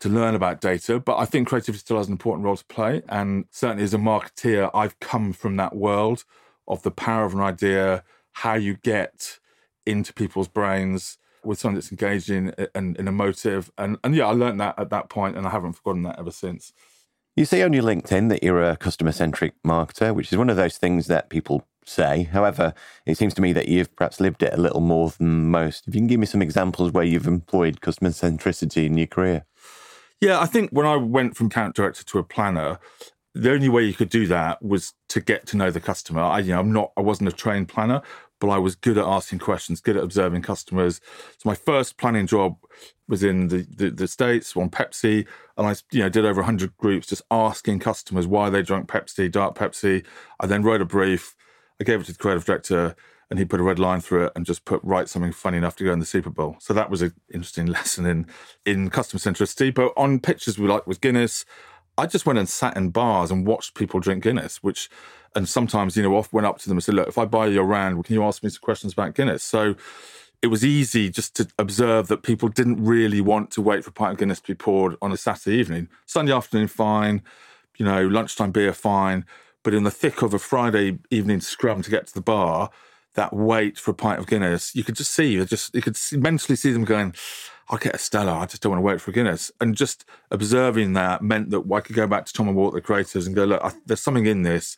to 0.00 0.08
learn 0.08 0.35
about 0.35 0.61
data, 0.61 1.00
but 1.00 1.19
I 1.19 1.25
think 1.25 1.49
creativity 1.49 1.81
still 1.81 1.96
has 1.96 2.06
an 2.06 2.12
important 2.12 2.44
role 2.44 2.56
to 2.56 2.64
play. 2.67 3.02
And 3.08 3.46
certainly 3.50 3.85
as 3.85 3.94
a 3.94 3.99
marketeer, 3.99 4.70
I've 4.75 4.99
come 5.00 5.32
from 5.32 5.56
that 5.56 5.75
world 5.75 6.25
of 6.67 6.82
the 6.82 6.90
power 6.90 7.25
of 7.25 7.35
an 7.35 7.40
idea, 7.40 8.05
how 8.32 8.55
you 8.55 8.76
get 8.76 9.38
into 9.87 10.12
people's 10.12 10.49
brains 10.49 11.19
with 11.44 11.58
something 11.58 11.76
that's 11.76 11.90
engaging 11.90 12.52
and, 12.75 12.99
and 12.99 13.08
emotive. 13.08 13.70
And, 13.79 13.96
and 14.05 14.14
yeah, 14.14 14.26
I 14.26 14.32
learned 14.32 14.61
that 14.61 14.79
at 14.79 14.90
that 14.90 15.08
point 15.08 15.37
and 15.37 15.46
I 15.46 15.50
haven't 15.50 15.75
forgotten 15.75 16.02
that 16.02 16.19
ever 16.19 16.31
since. 16.31 16.73
You 17.37 17.44
say 17.44 17.62
on 17.62 17.73
your 17.73 17.84
LinkedIn 17.84 18.29
that 18.31 18.43
you're 18.43 18.62
a 18.62 18.76
customer 18.76 19.12
centric 19.12 19.55
marketer, 19.64 20.14
which 20.14 20.32
is 20.32 20.38
one 20.38 20.50
of 20.50 20.56
those 20.56 20.76
things 20.76 21.06
that 21.06 21.31
people 21.31 21.67
say. 21.84 22.25
However, 22.25 22.75
it 23.06 23.17
seems 23.17 23.32
to 23.34 23.43
me 23.43 23.52
that 23.52 23.69
you've 23.69 23.94
perhaps 23.96 24.20
lived 24.20 24.43
it 24.43 24.52
a 24.52 24.61
little 24.61 24.81
more 24.81 25.11
than 25.11 25.49
most. 25.49 25.87
If 25.88 25.94
you 25.94 26.00
can 26.00 26.08
give 26.08 26.20
me 26.20 26.26
some 26.26 26.43
examples 26.43 26.93
where 26.93 27.05
you've 27.05 27.26
employed 27.26 27.81
customer 27.81 28.11
centricity 28.11 28.87
in 28.87 28.99
your 28.99 29.06
career. 29.06 29.44
Yeah, 30.20 30.41
I 30.41 30.47
think 30.47 30.70
when 30.70 30.87
I 30.87 30.97
went 30.97 31.37
from 31.37 31.47
account 31.47 31.76
director 31.76 32.05
to 32.05 32.19
a 32.19 32.25
planner, 32.25 32.79
the 33.35 33.53
only 33.53 33.69
way 33.69 33.85
you 33.85 33.94
could 33.94 34.11
do 34.11 34.26
that 34.26 34.62
was 34.62 34.94
to 35.11 35.20
get 35.20 35.47
to 35.47 35.56
know 35.56 35.70
the 35.70 35.81
customer. 35.81 36.23
I, 36.23 36.41
you 36.41 36.53
know, 36.53 36.61
I'm 36.61 36.73
not, 36.73 36.93
I 36.97 37.03
wasn't 37.03 37.29
a 37.29 37.32
trained 37.32 37.69
planner, 37.69 38.03
but 38.41 38.49
I 38.49 38.59
was 38.59 38.75
good 38.75 38.99
at 38.99 39.05
asking 39.05 39.38
questions, 39.38 39.81
good 39.81 39.97
at 39.97 40.03
observing 40.03 40.43
customers. 40.43 41.00
So 41.38 41.49
my 41.49 41.55
first 41.55 41.99
planning 41.99 42.26
job 42.26 42.56
was 43.06 43.23
in 43.23 43.49
the, 43.49 43.67
the, 43.76 43.91
the 43.91 44.09
States 44.09 44.56
on 44.56 44.70
Pepsi, 44.70 45.26
and 45.56 45.67
I, 45.67 45.76
you 45.93 46.00
know, 46.00 46.09
did 46.09 46.25
over 46.25 46.41
100 46.41 46.76
groups 46.76 47.06
just 47.06 47.23
asking 47.31 47.79
customers 47.79 48.26
why 48.26 48.50
they 48.50 48.62
drank 48.62 48.88
Pepsi, 48.88 49.31
dark 49.31 49.56
Pepsi. 49.56 50.05
I 50.41 50.47
then 50.47 50.62
wrote 50.62 50.81
a 50.81 50.85
brief. 50.85 51.37
I 51.81 51.85
gave 51.85 52.00
it 52.00 52.05
to 52.06 52.12
the 52.12 52.19
creative 52.19 52.44
director 52.44 52.97
and 53.30 53.38
he 53.38 53.44
put 53.44 53.60
a 53.60 53.62
red 53.62 53.78
line 53.78 54.00
through 54.00 54.26
it 54.26 54.32
and 54.34 54.46
just 54.46 54.64
put 54.64 54.80
write 54.82 55.08
something 55.08 55.32
funny 55.32 55.58
enough 55.58 55.76
to 55.76 55.84
go 55.84 55.92
in 55.92 55.98
the 55.98 56.06
Super 56.06 56.30
Bowl. 56.30 56.56
So 56.60 56.72
that 56.75 56.90
was 56.90 57.02
an 57.02 57.12
interesting 57.32 57.66
lesson 57.76 58.06
in 58.06 58.26
in 58.64 58.90
customer 58.90 59.20
centricity. 59.20 59.72
But 59.72 59.92
on 59.96 60.20
pitches 60.20 60.58
we 60.58 60.66
like 60.66 60.86
with 60.86 61.00
Guinness, 61.00 61.44
I 61.96 62.06
just 62.06 62.26
went 62.26 62.38
and 62.38 62.48
sat 62.48 62.76
in 62.76 62.90
bars 62.90 63.30
and 63.30 63.46
watched 63.46 63.75
people 63.75 64.00
drink 64.00 64.22
Guinness, 64.22 64.62
which 64.62 64.88
and 65.34 65.48
sometimes 65.48 65.96
you 65.96 66.02
know 66.02 66.16
off 66.16 66.32
went 66.32 66.46
up 66.46 66.58
to 66.58 66.69
them 66.69 66.78
and 66.78 66.84
said, 66.84 66.94
look, 66.94 67.08
if 67.08 67.19
I 67.19 67.25
buy 67.25 67.46
your 67.46 67.64
round, 67.64 68.04
can 68.04 68.14
you 68.14 68.25
ask 68.25 68.42
me 68.42 68.50
some 68.50 68.60
questions 68.60 68.92
about 68.92 69.14
Guinness? 69.14 69.42
So 69.42 69.74
it 70.40 70.46
was 70.46 70.64
easy 70.64 71.10
just 71.10 71.34
to 71.36 71.48
observe 71.58 72.06
that 72.08 72.22
people 72.22 72.48
didn't 72.48 72.82
really 72.82 73.20
want 73.20 73.50
to 73.52 73.62
wait 73.62 73.82
for 73.82 73.90
a 73.90 73.92
pint 73.92 74.12
of 74.12 74.19
Guinness 74.19 74.40
to 74.40 74.46
be 74.46 74.54
poured 74.54 74.96
on 75.02 75.12
a 75.12 75.16
Saturday 75.16 75.56
evening. 75.56 75.88
Sunday 76.06 76.32
afternoon, 76.32 76.69
fine. 76.69 77.22
You 77.76 77.84
know, 77.84 78.06
lunchtime 78.06 78.52
beer, 78.52 78.72
fine. 78.72 79.24
But 79.64 79.74
in 79.74 79.82
the 79.82 79.90
thick 79.90 80.22
of 80.22 80.32
a 80.32 80.38
Friday 80.38 80.98
evening 81.10 81.40
scrum 81.40 81.82
to 81.82 81.90
get 81.90 82.06
to 82.06 82.14
the 82.14 82.20
bar, 82.20 82.70
that 83.15 83.32
wait 83.34 83.79
for 83.79 83.91
a 83.91 83.94
pint 83.94 84.19
of 84.19 84.27
Guinness, 84.27 84.74
you 84.74 84.84
could 84.84 84.96
just 84.96 85.12
see, 85.12 85.32
you 85.32 85.44
just 85.44 85.74
you 85.74 85.82
could 85.82 85.96
see, 85.96 86.17
mentally 86.17 86.56
see 86.56 86.72
them 86.72 86.84
going, 86.84 87.15
"I'll 87.69 87.79
get 87.79 87.94
a 87.94 87.98
Stella. 87.98 88.32
I 88.32 88.46
just 88.46 88.62
don't 88.62 88.70
want 88.70 88.79
to 88.79 88.86
wait 88.86 89.00
for 89.00 89.10
a 89.10 89.15
Guinness." 89.15 89.50
And 89.60 89.74
just 89.74 90.05
observing 90.31 90.93
that 90.94 91.22
meant 91.22 91.50
that 91.50 91.65
I 91.72 91.81
could 91.81 91.96
go 91.96 92.06
back 92.06 92.27
to 92.27 92.32
Tom 92.32 92.48
and 92.48 92.56
Walt, 92.56 92.74
the 92.74 92.81
creators, 92.81 93.27
and 93.27 93.34
go, 93.34 93.44
"Look, 93.44 93.62
I, 93.62 93.72
there's 93.86 94.00
something 94.00 94.27
in 94.27 94.43
this." 94.43 94.77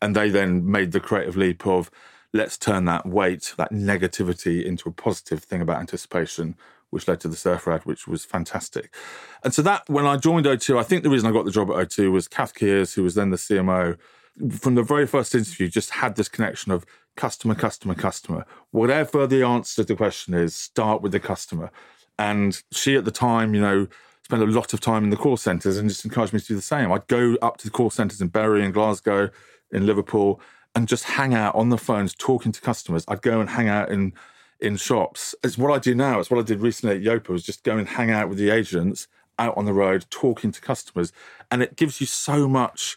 And 0.00 0.14
they 0.14 0.30
then 0.30 0.70
made 0.70 0.92
the 0.92 1.00
creative 1.00 1.36
leap 1.36 1.66
of, 1.66 1.90
let's 2.32 2.56
turn 2.56 2.84
that 2.84 3.06
wait, 3.06 3.54
that 3.56 3.72
negativity, 3.72 4.64
into 4.64 4.88
a 4.88 4.92
positive 4.92 5.42
thing 5.42 5.60
about 5.60 5.80
anticipation, 5.80 6.56
which 6.90 7.08
led 7.08 7.20
to 7.20 7.28
the 7.28 7.36
surfer 7.36 7.72
ad, 7.72 7.84
which 7.84 8.06
was 8.06 8.24
fantastic. 8.24 8.94
And 9.42 9.52
so 9.52 9.62
that 9.62 9.88
when 9.88 10.06
I 10.06 10.16
joined 10.16 10.46
O2, 10.46 10.78
I 10.78 10.82
think 10.82 11.02
the 11.02 11.10
reason 11.10 11.28
I 11.28 11.32
got 11.32 11.44
the 11.44 11.50
job 11.50 11.70
at 11.70 11.76
O2 11.76 12.12
was 12.12 12.28
Kath 12.28 12.54
Kears, 12.54 12.94
who 12.94 13.02
was 13.02 13.14
then 13.14 13.30
the 13.30 13.36
CMO. 13.36 13.98
From 14.50 14.76
the 14.76 14.84
very 14.84 15.06
first 15.06 15.34
interview, 15.34 15.68
just 15.68 15.90
had 15.90 16.14
this 16.14 16.28
connection 16.28 16.70
of 16.70 16.86
customer, 17.18 17.54
customer, 17.54 17.94
customer. 17.94 18.46
Whatever 18.70 19.26
the 19.26 19.42
answer 19.42 19.82
to 19.82 19.88
the 19.88 19.96
question 19.96 20.32
is, 20.32 20.56
start 20.56 21.02
with 21.02 21.12
the 21.12 21.20
customer. 21.20 21.70
And 22.18 22.62
she 22.72 22.96
at 22.96 23.04
the 23.04 23.10
time, 23.10 23.54
you 23.54 23.60
know, 23.60 23.88
spent 24.22 24.42
a 24.42 24.46
lot 24.46 24.72
of 24.72 24.80
time 24.80 25.04
in 25.04 25.10
the 25.10 25.16
call 25.16 25.36
centres 25.36 25.76
and 25.76 25.88
just 25.88 26.04
encouraged 26.04 26.32
me 26.32 26.40
to 26.40 26.46
do 26.46 26.54
the 26.54 26.62
same. 26.62 26.90
I'd 26.92 27.06
go 27.08 27.36
up 27.42 27.56
to 27.58 27.64
the 27.66 27.70
call 27.70 27.90
centres 27.90 28.20
in 28.20 28.28
Bury 28.28 28.64
and 28.64 28.72
Glasgow, 28.72 29.30
in 29.72 29.84
Liverpool, 29.84 30.40
and 30.74 30.86
just 30.86 31.04
hang 31.04 31.34
out 31.34 31.54
on 31.54 31.70
the 31.70 31.76
phones 31.76 32.14
talking 32.14 32.52
to 32.52 32.60
customers. 32.60 33.04
I'd 33.08 33.22
go 33.22 33.40
and 33.40 33.50
hang 33.50 33.68
out 33.68 33.90
in 33.90 34.14
in 34.60 34.76
shops. 34.76 35.34
It's 35.44 35.56
what 35.56 35.72
I 35.72 35.78
do 35.78 35.94
now. 35.94 36.18
It's 36.18 36.30
what 36.30 36.40
I 36.40 36.42
did 36.42 36.60
recently 36.60 36.96
at 36.96 37.02
Yopa 37.02 37.28
was 37.28 37.44
just 37.44 37.62
go 37.62 37.76
and 37.76 37.88
hang 37.88 38.10
out 38.10 38.28
with 38.28 38.38
the 38.38 38.50
agents 38.50 39.06
out 39.38 39.56
on 39.56 39.66
the 39.66 39.72
road 39.72 40.04
talking 40.10 40.50
to 40.50 40.60
customers. 40.60 41.12
And 41.50 41.62
it 41.62 41.76
gives 41.76 42.00
you 42.00 42.06
so 42.06 42.48
much 42.48 42.96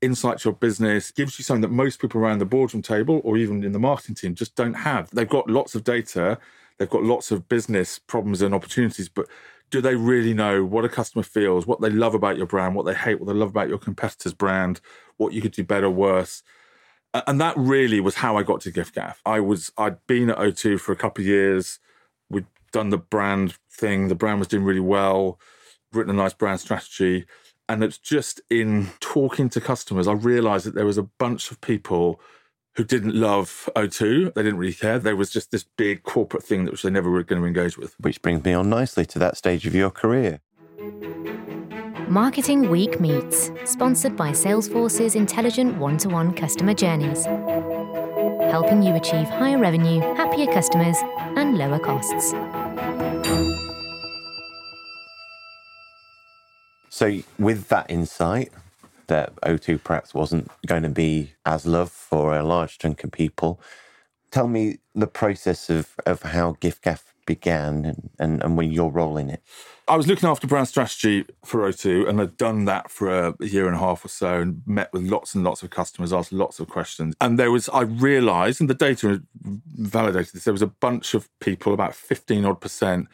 insight 0.00 0.38
to 0.38 0.50
your 0.50 0.54
business, 0.56 1.10
gives 1.10 1.38
you 1.38 1.42
something 1.42 1.62
that 1.62 1.70
most 1.70 2.00
people 2.00 2.20
around 2.20 2.38
the 2.38 2.46
boardroom 2.46 2.82
table 2.82 3.20
or 3.24 3.36
even 3.36 3.64
in 3.64 3.72
the 3.72 3.78
marketing 3.78 4.14
team 4.14 4.34
just 4.34 4.54
don't 4.54 4.74
have. 4.74 5.10
They've 5.10 5.28
got 5.28 5.48
lots 5.48 5.74
of 5.74 5.84
data, 5.84 6.38
they've 6.78 6.90
got 6.90 7.02
lots 7.02 7.30
of 7.30 7.48
business 7.48 7.98
problems 7.98 8.42
and 8.42 8.54
opportunities, 8.54 9.08
but 9.08 9.26
do 9.70 9.80
they 9.80 9.96
really 9.96 10.32
know 10.32 10.64
what 10.64 10.84
a 10.84 10.88
customer 10.88 11.22
feels, 11.22 11.66
what 11.66 11.80
they 11.80 11.90
love 11.90 12.14
about 12.14 12.36
your 12.36 12.46
brand, 12.46 12.74
what 12.74 12.86
they 12.86 12.94
hate, 12.94 13.20
what 13.20 13.26
they 13.26 13.38
love 13.38 13.50
about 13.50 13.68
your 13.68 13.78
competitor's 13.78 14.32
brand, 14.32 14.80
what 15.16 15.32
you 15.32 15.42
could 15.42 15.52
do 15.52 15.64
better, 15.64 15.90
worse? 15.90 16.42
And 17.26 17.40
that 17.40 17.56
really 17.56 18.00
was 18.00 18.16
how 18.16 18.36
I 18.36 18.42
got 18.42 18.60
to 18.62 18.72
giffgaff. 18.72 19.16
I 19.26 19.40
was 19.40 19.72
I'd 19.76 20.06
been 20.06 20.30
at 20.30 20.38
O2 20.38 20.78
for 20.80 20.92
a 20.92 20.96
couple 20.96 21.22
of 21.22 21.26
years. 21.26 21.80
We'd 22.30 22.46
done 22.72 22.90
the 22.90 22.98
brand 22.98 23.56
thing. 23.70 24.08
The 24.08 24.14
brand 24.14 24.38
was 24.38 24.48
doing 24.48 24.64
really 24.64 24.80
well. 24.80 25.38
Written 25.92 26.10
a 26.10 26.16
nice 26.16 26.34
brand 26.34 26.60
strategy 26.60 27.26
And 27.68 27.84
it's 27.84 27.98
just 27.98 28.40
in 28.48 28.88
talking 29.00 29.50
to 29.50 29.60
customers, 29.60 30.08
I 30.08 30.12
realized 30.12 30.66
that 30.66 30.74
there 30.74 30.86
was 30.86 30.96
a 30.96 31.02
bunch 31.02 31.50
of 31.50 31.60
people 31.60 32.20
who 32.76 32.84
didn't 32.84 33.14
love 33.14 33.68
O2. 33.76 34.32
They 34.34 34.42
didn't 34.42 34.58
really 34.58 34.72
care. 34.72 34.98
There 34.98 35.16
was 35.16 35.30
just 35.30 35.50
this 35.50 35.64
big 35.64 36.02
corporate 36.02 36.44
thing 36.44 36.64
that 36.64 36.70
which 36.70 36.82
they 36.82 36.90
never 36.90 37.10
were 37.10 37.24
going 37.24 37.42
to 37.42 37.46
engage 37.46 37.76
with. 37.76 37.94
Which 38.00 38.22
brings 38.22 38.44
me 38.44 38.52
on 38.54 38.70
nicely 38.70 39.04
to 39.06 39.18
that 39.18 39.36
stage 39.36 39.66
of 39.66 39.74
your 39.74 39.90
career. 39.90 40.40
Marketing 42.08 42.70
Week 42.70 43.00
Meets, 43.00 43.50
sponsored 43.66 44.16
by 44.16 44.30
Salesforce's 44.30 45.14
intelligent 45.14 45.76
one 45.76 45.98
to 45.98 46.08
one 46.08 46.32
customer 46.32 46.72
journeys, 46.72 47.26
helping 48.50 48.82
you 48.82 48.94
achieve 48.94 49.28
higher 49.28 49.58
revenue, 49.58 50.00
happier 50.14 50.46
customers, 50.46 50.96
and 51.36 51.58
lower 51.58 51.78
costs. 51.78 52.32
So, 56.90 57.20
with 57.38 57.68
that 57.68 57.90
insight, 57.90 58.52
that 59.08 59.34
O2 59.36 59.82
perhaps 59.82 60.14
wasn't 60.14 60.50
going 60.66 60.82
to 60.82 60.88
be 60.88 61.32
as 61.44 61.66
loved 61.66 61.92
for 61.92 62.36
a 62.36 62.42
large 62.42 62.78
chunk 62.78 63.04
of 63.04 63.10
people, 63.10 63.60
tell 64.30 64.48
me 64.48 64.78
the 64.94 65.06
process 65.06 65.70
of, 65.70 65.94
of 66.06 66.22
how 66.22 66.54
giffgaff 66.54 67.02
began 67.26 67.84
and, 67.84 68.10
and, 68.18 68.42
and 68.42 68.72
your 68.72 68.90
role 68.90 69.16
in 69.16 69.28
it. 69.28 69.42
I 69.86 69.96
was 69.96 70.06
looking 70.06 70.28
after 70.28 70.46
brand 70.46 70.68
strategy 70.68 71.24
for 71.44 71.60
O2 71.60 72.08
and 72.08 72.20
I'd 72.20 72.36
done 72.36 72.64
that 72.66 72.90
for 72.90 73.08
a, 73.08 73.34
year 73.40 73.66
and 73.66 73.76
a 73.76 73.78
half 73.78 74.04
or 74.04 74.08
so 74.08 74.40
and 74.40 74.62
met 74.66 74.92
with 74.92 75.02
lots 75.02 75.34
and 75.34 75.44
lots 75.44 75.62
of 75.62 75.70
customers, 75.70 76.12
asked 76.12 76.32
lots 76.32 76.58
of 76.58 76.68
questions. 76.68 77.14
And 77.20 77.38
there 77.38 77.50
was, 77.50 77.68
I 77.68 77.82
realized, 77.82 78.60
and 78.60 78.68
the 78.68 78.74
data 78.74 79.22
validated 79.42 80.34
this, 80.34 80.44
there 80.44 80.52
was 80.52 80.62
a 80.62 80.66
bunch 80.66 81.14
of 81.14 81.28
people, 81.40 81.72
about 81.72 81.94
15 81.94 82.44
odd 82.44 82.60
percent, 82.60 83.08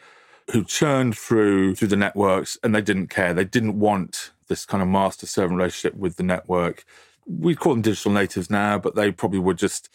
who 0.51 0.63
churned 0.63 1.17
through 1.17 1.75
through 1.75 1.87
the 1.87 1.95
networks 1.95 2.57
and 2.63 2.73
they 2.73 2.81
didn't 2.81 3.07
care. 3.07 3.33
They 3.33 3.45
didn't 3.45 3.79
want 3.79 4.31
this 4.47 4.65
kind 4.65 4.83
of 4.83 4.89
master 4.89 5.25
servant 5.25 5.57
relationship 5.57 5.97
with 5.97 6.17
the 6.17 6.23
network. 6.23 6.85
We 7.25 7.55
call 7.55 7.73
them 7.73 7.81
digital 7.81 8.11
natives 8.11 8.49
now, 8.49 8.77
but 8.77 8.95
they 8.95 9.11
probably 9.11 9.39
were 9.39 9.55
just 9.55 9.89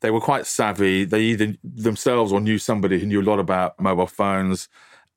they 0.00 0.10
were 0.10 0.20
quite 0.20 0.46
savvy. 0.46 1.04
They 1.04 1.20
either 1.20 1.54
themselves 1.62 2.32
or 2.32 2.40
knew 2.40 2.58
somebody 2.58 2.98
who 2.98 3.06
knew 3.06 3.20
a 3.20 3.22
lot 3.22 3.38
about 3.38 3.78
mobile 3.78 4.06
phones 4.06 4.68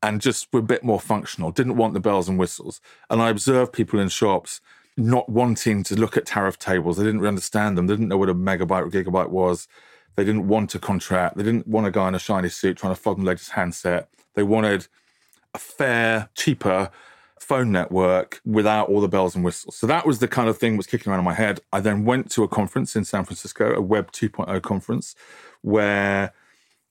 and 0.02 0.20
just 0.20 0.52
were 0.52 0.60
a 0.60 0.64
bit 0.64 0.84
more 0.84 1.00
functional, 1.00 1.52
didn't 1.52 1.78
want 1.78 1.94
the 1.94 2.02
bells 2.02 2.28
and 2.28 2.38
whistles. 2.38 2.82
And 3.10 3.22
I 3.22 3.30
observed 3.30 3.72
people 3.72 4.00
in 4.00 4.10
shops 4.10 4.60
not 4.98 5.30
wanting 5.30 5.84
to 5.84 5.96
look 5.96 6.18
at 6.18 6.26
tariff 6.26 6.60
tables. 6.60 6.98
They 6.98 7.06
didn't 7.06 7.22
really 7.22 7.30
understand 7.30 7.78
them. 7.78 7.88
They 7.88 7.94
didn't 7.94 8.10
know 8.10 8.18
what 8.18 8.30
a 8.30 8.36
megabyte 8.36 8.86
or 8.86 8.90
gigabyte 8.90 9.30
was. 9.30 9.68
They 10.16 10.26
didn't 10.26 10.48
want 10.48 10.76
a 10.76 10.80
contract. 10.80 11.38
They 11.38 11.44
didn't 11.44 11.68
want 11.68 11.88
a 11.88 11.92
guy 11.92 12.10
in 12.10 12.16
a 12.16 12.20
shiny 12.20 12.50
suit 12.50 12.78
trying 12.78 12.94
to 12.94 13.02
flog 13.02 13.18
the 13.18 13.24
latest 13.24 13.52
handset. 13.52 14.10
They 14.36 14.44
wanted 14.44 14.88
a 15.54 15.60
fair, 15.60 16.30
cheaper 16.36 16.90
phone 17.40 17.72
network 17.72 18.42
without 18.46 18.90
all 18.90 19.02
the 19.02 19.08
bells 19.08 19.36
and 19.36 19.44
whistles. 19.44 19.76
So 19.76 19.86
that 19.88 20.06
was 20.08 20.20
the 20.20 20.28
kind 20.28 20.50
of 20.50 20.58
thing 20.58 20.74
that 20.74 20.78
was 20.78 20.88
kicking 20.88 21.12
around 21.12 21.20
in 21.20 21.26
my 21.26 21.34
head. 21.34 21.60
I 21.72 21.82
then 21.82 22.06
went 22.06 22.32
to 22.32 22.44
a 22.44 22.48
conference 22.48 22.96
in 22.96 23.04
San 23.06 23.26
Francisco, 23.26 23.74
a 23.76 23.82
Web 23.82 24.12
2.0 24.12 24.62
conference, 24.62 25.16
where 25.62 26.34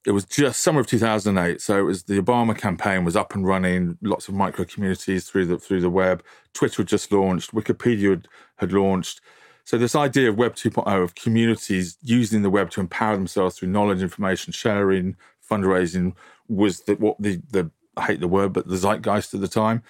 it 0.07 0.11
was 0.11 0.25
just 0.25 0.61
summer 0.61 0.81
of 0.81 0.87
2008. 0.87 1.61
So 1.61 1.79
it 1.79 1.83
was 1.83 2.05
the 2.05 2.21
Obama 2.21 2.57
campaign 2.57 3.05
was 3.05 3.17
up 3.17 3.35
and 3.35 3.47
running, 3.47 3.99
lots 4.03 4.29
of 4.29 4.35
micro 4.35 4.65
communities 4.65 5.29
through 5.29 5.47
the 5.47 5.59
through 5.59 5.81
the 5.81 5.91
web. 5.91 6.23
Twitter 6.53 6.83
had 6.83 6.89
just 6.89 7.13
launched, 7.13 7.53
Wikipedia 7.53 8.11
had, 8.11 8.29
had 8.57 8.73
launched. 8.73 9.21
So 9.65 9.79
this 9.79 9.95
idea 9.95 10.29
of 10.29 10.37
Web 10.37 10.57
2.0 10.57 11.03
of 11.03 11.15
communities 11.15 11.97
using 12.03 12.43
the 12.43 12.51
web 12.51 12.71
to 12.71 12.81
empower 12.81 13.15
themselves 13.15 13.57
through 13.57 13.69
knowledge, 13.69 14.03
information 14.03 14.53
sharing, 14.53 15.17
fundraising 15.51 16.15
was 16.49 16.81
the, 16.83 16.95
what 16.95 17.17
the 17.21 17.41
the 17.51 17.71
I 17.97 18.07
hate 18.07 18.21
the 18.21 18.29
word, 18.29 18.53
but 18.53 18.69
the 18.69 18.77
zeitgeist 18.77 19.35
at 19.35 19.41
the 19.41 19.49
time. 19.49 19.83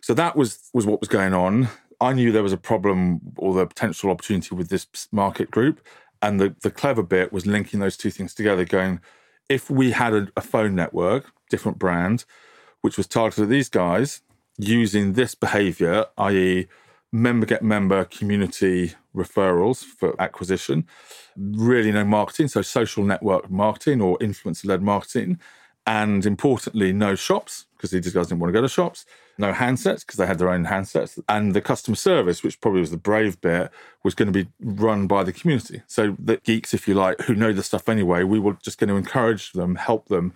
So 0.00 0.14
that 0.14 0.36
was 0.36 0.70
was 0.72 0.86
what 0.86 1.00
was 1.00 1.08
going 1.08 1.34
on. 1.34 1.68
I 2.00 2.14
knew 2.14 2.32
there 2.32 2.42
was 2.42 2.52
a 2.52 2.58
problem 2.58 3.20
or 3.36 3.52
the 3.54 3.66
potential 3.66 4.10
opportunity 4.10 4.54
with 4.54 4.70
this 4.70 4.86
market 5.12 5.50
group. 5.50 5.80
And 6.22 6.40
the, 6.40 6.54
the 6.62 6.70
clever 6.70 7.02
bit 7.02 7.32
was 7.32 7.46
linking 7.46 7.80
those 7.80 7.96
two 7.96 8.10
things 8.10 8.34
together, 8.34 8.64
going, 8.64 9.00
if 9.48 9.70
we 9.70 9.90
had 9.92 10.14
a, 10.14 10.28
a 10.36 10.40
phone 10.40 10.74
network, 10.74 11.32
different 11.50 11.78
brand, 11.78 12.24
which 12.80 12.96
was 12.96 13.06
targeted 13.06 13.44
at 13.44 13.50
these 13.50 13.68
guys 13.68 14.22
using 14.58 15.14
this 15.14 15.34
behavior, 15.34 16.06
i.e., 16.18 16.68
member 17.12 17.46
get 17.46 17.62
member 17.62 18.04
community 18.04 18.94
referrals 19.14 19.84
for 19.84 20.20
acquisition, 20.20 20.86
really 21.36 21.92
no 21.92 22.04
marketing, 22.04 22.48
so 22.48 22.62
social 22.62 23.04
network 23.04 23.50
marketing 23.50 24.00
or 24.00 24.18
influencer 24.18 24.66
led 24.66 24.82
marketing, 24.82 25.38
and 25.86 26.26
importantly, 26.26 26.92
no 26.92 27.14
shops 27.14 27.66
because 27.76 27.90
these 27.90 28.12
guys 28.12 28.28
didn't 28.28 28.40
want 28.40 28.50
to 28.50 28.52
go 28.52 28.60
to 28.60 28.68
shops, 28.68 29.06
no 29.38 29.52
handsets 29.52 30.00
because 30.00 30.18
they 30.18 30.26
had 30.26 30.38
their 30.38 30.50
own 30.50 30.66
handsets, 30.66 31.18
and 31.28 31.54
the 31.54 31.60
customer 31.60 31.96
service, 31.96 32.42
which 32.42 32.60
probably 32.60 32.80
was 32.80 32.90
the 32.90 32.96
brave 32.98 33.40
bit, 33.40 33.70
was 34.04 34.14
going 34.14 34.30
to 34.30 34.44
be 34.44 34.50
run 34.60 35.06
by 35.06 35.24
the 35.24 35.32
community. 35.32 35.82
So 35.86 36.14
the 36.18 36.36
geeks, 36.36 36.74
if 36.74 36.86
you 36.86 36.94
like, 36.94 37.20
who 37.22 37.34
know 37.34 37.52
the 37.52 37.62
stuff 37.62 37.88
anyway, 37.88 38.22
we 38.22 38.38
were 38.38 38.58
just 38.62 38.78
going 38.78 38.90
to 38.90 38.96
encourage 38.96 39.52
them, 39.52 39.76
help 39.76 40.08
them 40.08 40.34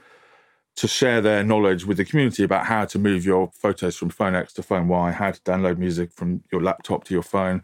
to 0.77 0.89
share 0.89 1.21
their 1.21 1.45
knowledge 1.45 1.85
with 1.85 1.99
the 1.99 2.05
community 2.05 2.43
about 2.43 2.67
how 2.67 2.85
to 2.87 2.99
move 2.99 3.25
your 3.25 3.51
photos 3.53 3.97
from 3.97 4.09
phone 4.09 4.35
X 4.35 4.53
to 4.55 4.63
phone 4.63 4.89
Y, 4.89 5.13
how 5.13 5.31
to 5.31 5.41
download 5.43 5.79
music 5.79 6.11
from 6.11 6.43
your 6.51 6.63
laptop 6.63 7.05
to 7.05 7.15
your 7.15 7.23
phone. 7.23 7.63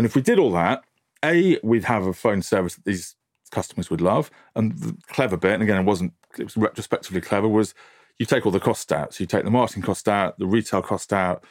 And 0.00 0.06
if 0.06 0.14
we 0.14 0.22
did 0.22 0.38
all 0.38 0.50
that, 0.52 0.82
A, 1.22 1.58
we'd 1.62 1.84
have 1.84 2.06
a 2.06 2.14
phone 2.14 2.40
service 2.40 2.74
that 2.74 2.86
these 2.86 3.16
customers 3.50 3.90
would 3.90 4.00
love. 4.00 4.30
And 4.56 4.78
the 4.78 4.96
clever 5.08 5.36
bit, 5.36 5.52
and 5.52 5.62
again, 5.62 5.78
it 5.78 5.84
wasn't, 5.84 6.14
it 6.38 6.44
was 6.44 6.56
retrospectively 6.56 7.20
clever, 7.20 7.46
was 7.46 7.74
you 8.18 8.24
take 8.24 8.46
all 8.46 8.50
the 8.50 8.60
costs 8.60 8.90
out. 8.92 9.12
So 9.12 9.20
you 9.20 9.26
take 9.26 9.44
the 9.44 9.50
marketing 9.50 9.82
cost 9.82 10.08
out, 10.08 10.38
the 10.38 10.46
retail 10.46 10.80
cost 10.80 11.12
out, 11.12 11.44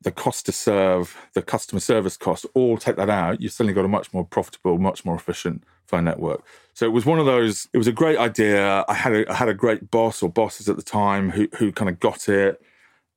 the 0.00 0.10
cost 0.10 0.46
to 0.46 0.52
serve, 0.52 1.14
the 1.34 1.42
customer 1.42 1.78
service 1.78 2.16
cost, 2.16 2.46
all 2.54 2.78
take 2.78 2.96
that 2.96 3.10
out. 3.10 3.42
You've 3.42 3.52
suddenly 3.52 3.74
got 3.74 3.84
a 3.84 3.88
much 3.88 4.14
more 4.14 4.24
profitable, 4.24 4.78
much 4.78 5.04
more 5.04 5.16
efficient 5.16 5.62
phone 5.86 6.04
network. 6.04 6.42
So 6.72 6.86
it 6.86 6.92
was 6.92 7.04
one 7.04 7.18
of 7.18 7.26
those, 7.26 7.68
it 7.74 7.76
was 7.76 7.86
a 7.86 7.92
great 7.92 8.16
idea. 8.16 8.82
I 8.88 8.94
had 8.94 9.12
a, 9.12 9.30
I 9.30 9.34
had 9.34 9.50
a 9.50 9.54
great 9.54 9.90
boss 9.90 10.22
or 10.22 10.30
bosses 10.30 10.70
at 10.70 10.76
the 10.76 10.82
time 10.82 11.32
who, 11.32 11.48
who 11.58 11.70
kind 11.70 11.90
of 11.90 12.00
got 12.00 12.30
it 12.30 12.62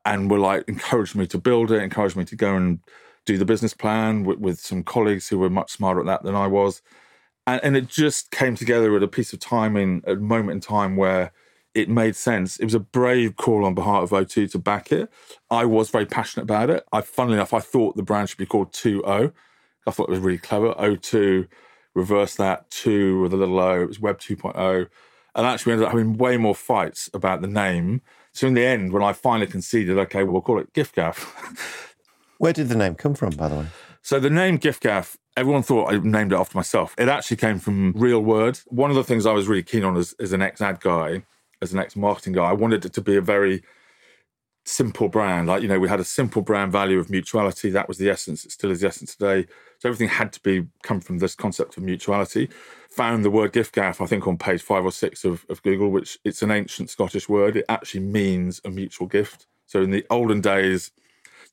and 0.04 0.30
were 0.30 0.40
like, 0.40 0.68
encouraged 0.68 1.16
me 1.16 1.26
to 1.28 1.38
build 1.38 1.72
it, 1.72 1.82
encouraged 1.82 2.18
me 2.18 2.26
to 2.26 2.36
go 2.36 2.58
and 2.58 2.80
do 3.26 3.38
the 3.38 3.46
business 3.46 3.74
plan 3.74 4.24
with, 4.24 4.40
with 4.40 4.60
some 4.60 4.84
colleagues 4.84 5.30
who 5.30 5.40
were 5.40 5.50
much 5.50 5.72
smarter 5.72 6.00
at 6.02 6.06
that 6.06 6.24
than 6.24 6.36
I 6.36 6.48
was. 6.48 6.82
And, 7.48 7.62
and 7.64 7.78
it 7.78 7.88
just 7.88 8.32
came 8.32 8.56
together 8.56 8.96
at 8.96 9.04
a 9.04 9.08
piece 9.08 9.34
of 9.34 9.40
timing, 9.40 10.04
a 10.06 10.16
moment 10.16 10.52
in 10.52 10.60
time 10.60 10.96
where 10.96 11.32
it 11.74 11.90
made 11.90 12.16
sense. 12.16 12.58
It 12.58 12.66
was 12.66 12.76
a 12.76 12.80
brave 12.80 13.36
call 13.36 13.66
on 13.66 13.74
behalf 13.74 14.04
of 14.04 14.10
O2 14.12 14.52
to 14.52 14.60
back 14.60 14.92
it. 14.92 15.10
I 15.50 15.66
was 15.66 15.90
very 15.90 16.06
passionate 16.06 16.44
about 16.44 16.70
it. 16.70 16.86
I, 16.92 17.02
funnily 17.02 17.36
enough, 17.36 17.54
I 17.54 17.60
thought 17.60 17.96
the 17.96 18.04
brand 18.04 18.30
should 18.30 18.38
be 18.38 18.46
called 18.46 18.72
2O. 18.74 19.34
I 19.86 19.92
thought 19.92 20.10
it 20.10 20.12
was 20.12 20.20
really 20.20 20.38
clever. 20.38 20.74
O2, 20.74 21.48
reverse 21.96 22.36
that, 22.36 22.70
2 22.70 23.22
with 23.22 23.34
a 23.34 23.38
little 23.38 23.60
O. 23.60 23.82
It 23.82 23.88
was 23.88 24.00
Web 24.00 24.20
2.0. 24.20 24.88
And 25.36 25.48
actually, 25.48 25.72
we 25.72 25.74
ended 25.74 25.88
up 25.88 25.94
having 25.94 26.18
way 26.18 26.38
more 26.38 26.54
fights 26.54 27.10
about 27.14 27.42
the 27.42 27.48
name. 27.48 28.02
So 28.34 28.48
in 28.48 28.54
the 28.54 28.66
end, 28.66 28.94
when 28.94 29.02
I 29.02 29.14
finally 29.14 29.48
conceded, 29.48 29.98
okay, 29.98 30.24
well, 30.24 30.34
we'll 30.34 30.42
call 30.42 30.60
it 30.60 30.74
giffgaff. 30.74 31.90
Where 32.38 32.54
did 32.54 32.70
the 32.70 32.76
name 32.76 32.96
come 32.96 33.16
from, 33.16 33.32
by 33.32 33.48
the 33.48 33.56
way? 33.56 33.66
So 34.02 34.20
the 34.20 34.30
name 34.30 34.60
giffgaff 34.60 35.16
everyone 35.36 35.64
thought 35.64 35.92
I 35.92 35.98
named 35.98 36.32
it 36.32 36.36
after 36.36 36.58
myself. 36.58 36.94
It 36.98 37.10
actually 37.10 37.38
came 37.38 37.58
from 37.58 37.94
real 37.94 38.20
word. 38.20 38.60
One 38.68 38.90
of 38.90 38.96
the 38.96 39.04
things 39.04 39.26
I 39.26 39.32
was 39.32 39.48
really 39.48 39.64
keen 39.64 39.84
on 39.84 39.98
as, 39.98 40.14
as 40.20 40.32
an 40.32 40.42
ex 40.42 40.62
ad 40.62 40.80
guy 40.80 41.24
as 41.64 41.74
an 41.74 41.80
ex 41.80 41.96
marketing 41.96 42.34
guy, 42.34 42.44
I 42.44 42.54
wanted 42.54 42.86
it 42.86 42.94
to 42.94 43.02
be 43.02 43.16
a 43.16 43.22
very 43.22 43.64
simple 44.66 45.10
brand. 45.10 45.48
Like, 45.48 45.62
you 45.62 45.68
know, 45.68 45.80
we 45.80 45.90
had 45.90 46.00
a 46.00 46.06
simple 46.06 46.42
brand 46.42 46.72
value 46.72 47.00
of 47.00 47.10
mutuality. 47.10 47.70
That 47.70 47.88
was 47.88 47.98
the 47.98 48.10
essence. 48.10 48.46
It 48.46 48.52
still 48.52 48.70
is 48.70 48.82
the 48.82 48.88
essence 48.88 49.16
today. 49.16 49.48
So 49.80 49.90
everything 49.90 50.10
had 50.10 50.32
to 50.34 50.42
be 50.42 50.68
come 50.84 51.02
from 51.02 51.20
this 51.20 51.36
concept 51.36 51.78
of 51.78 51.84
mutuality. 51.84 52.50
Found 52.92 53.26
the 53.26 53.32
word 53.32 53.54
giffgaff, 53.54 54.02
I 54.02 54.06
think, 54.06 54.28
on 54.28 54.38
page 54.38 54.62
five 54.62 54.86
or 54.86 54.92
six 54.92 55.26
of, 55.26 55.46
of 55.50 55.64
Google, 55.64 55.90
which 55.90 56.20
it's 56.24 56.42
an 56.42 56.52
ancient 56.52 56.90
Scottish 56.90 57.28
word. 57.28 57.58
It 57.58 57.66
actually 57.68 58.02
means 58.02 58.62
a 58.64 58.70
mutual 58.70 59.08
gift. 59.08 59.48
So 59.66 59.82
in 59.82 59.92
the 59.92 60.06
olden 60.10 60.42
days, 60.42 60.92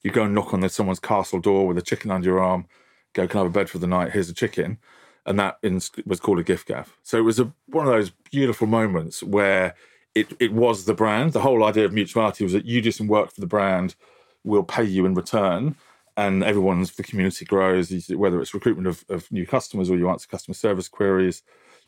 you 0.03 0.11
go 0.11 0.25
and 0.25 0.35
knock 0.35 0.55
on 0.55 0.69
someone's 0.69 1.01
castle 1.01 1.41
door 1.41 1.67
with 1.67 1.79
a 1.79 1.83
chicken 1.83 2.11
under 2.11 2.29
your 2.29 2.41
arm, 2.41 2.67
go, 3.13 3.27
can 3.27 3.39
I 3.39 3.43
have 3.43 3.51
a 3.51 3.55
bed 3.55 3.71
for 3.71 3.79
the 3.79 3.87
night? 3.87 4.13
Here's 4.13 4.31
a 4.31 4.35
chicken. 4.35 4.79
And 5.27 5.39
that 5.39 5.59
was 6.07 6.21
called 6.21 6.39
a 6.39 6.45
giffgaff. 6.45 6.89
So 7.03 7.19
it 7.19 7.23
was 7.23 7.39
a, 7.39 7.53
one 7.67 7.87
of 7.87 7.93
those 7.93 8.11
beautiful 8.31 8.67
moments 8.67 9.23
where 9.23 9.75
it, 10.15 10.33
it 10.41 10.53
was 10.53 10.85
the 10.87 10.95
brand. 10.95 11.33
The 11.33 11.41
whole 11.41 11.65
idea 11.65 11.85
of 11.85 11.93
mutuality 11.93 12.45
was 12.45 12.53
that 12.55 12.65
you 12.65 12.81
do 12.81 12.91
some 12.91 13.07
work 13.07 13.31
for 13.31 13.41
the 13.41 13.47
brand, 13.47 13.95
we'll 14.45 14.63
pay 14.63 14.85
you 14.85 15.05
in 15.05 15.15
return. 15.15 15.77
And 16.17 16.43
everyone's, 16.43 16.93
the 16.93 17.03
community 17.03 17.45
grows, 17.45 17.91
whether 18.11 18.41
it's 18.41 18.55
recruitment 18.55 18.89
of, 18.89 19.05
of 19.09 19.31
new 19.31 19.47
customers 19.47 19.91
or 19.91 19.97
you 19.97 20.09
answer 20.09 20.29
customer 20.29 20.55
service 20.55 20.89
queries. 20.89 21.43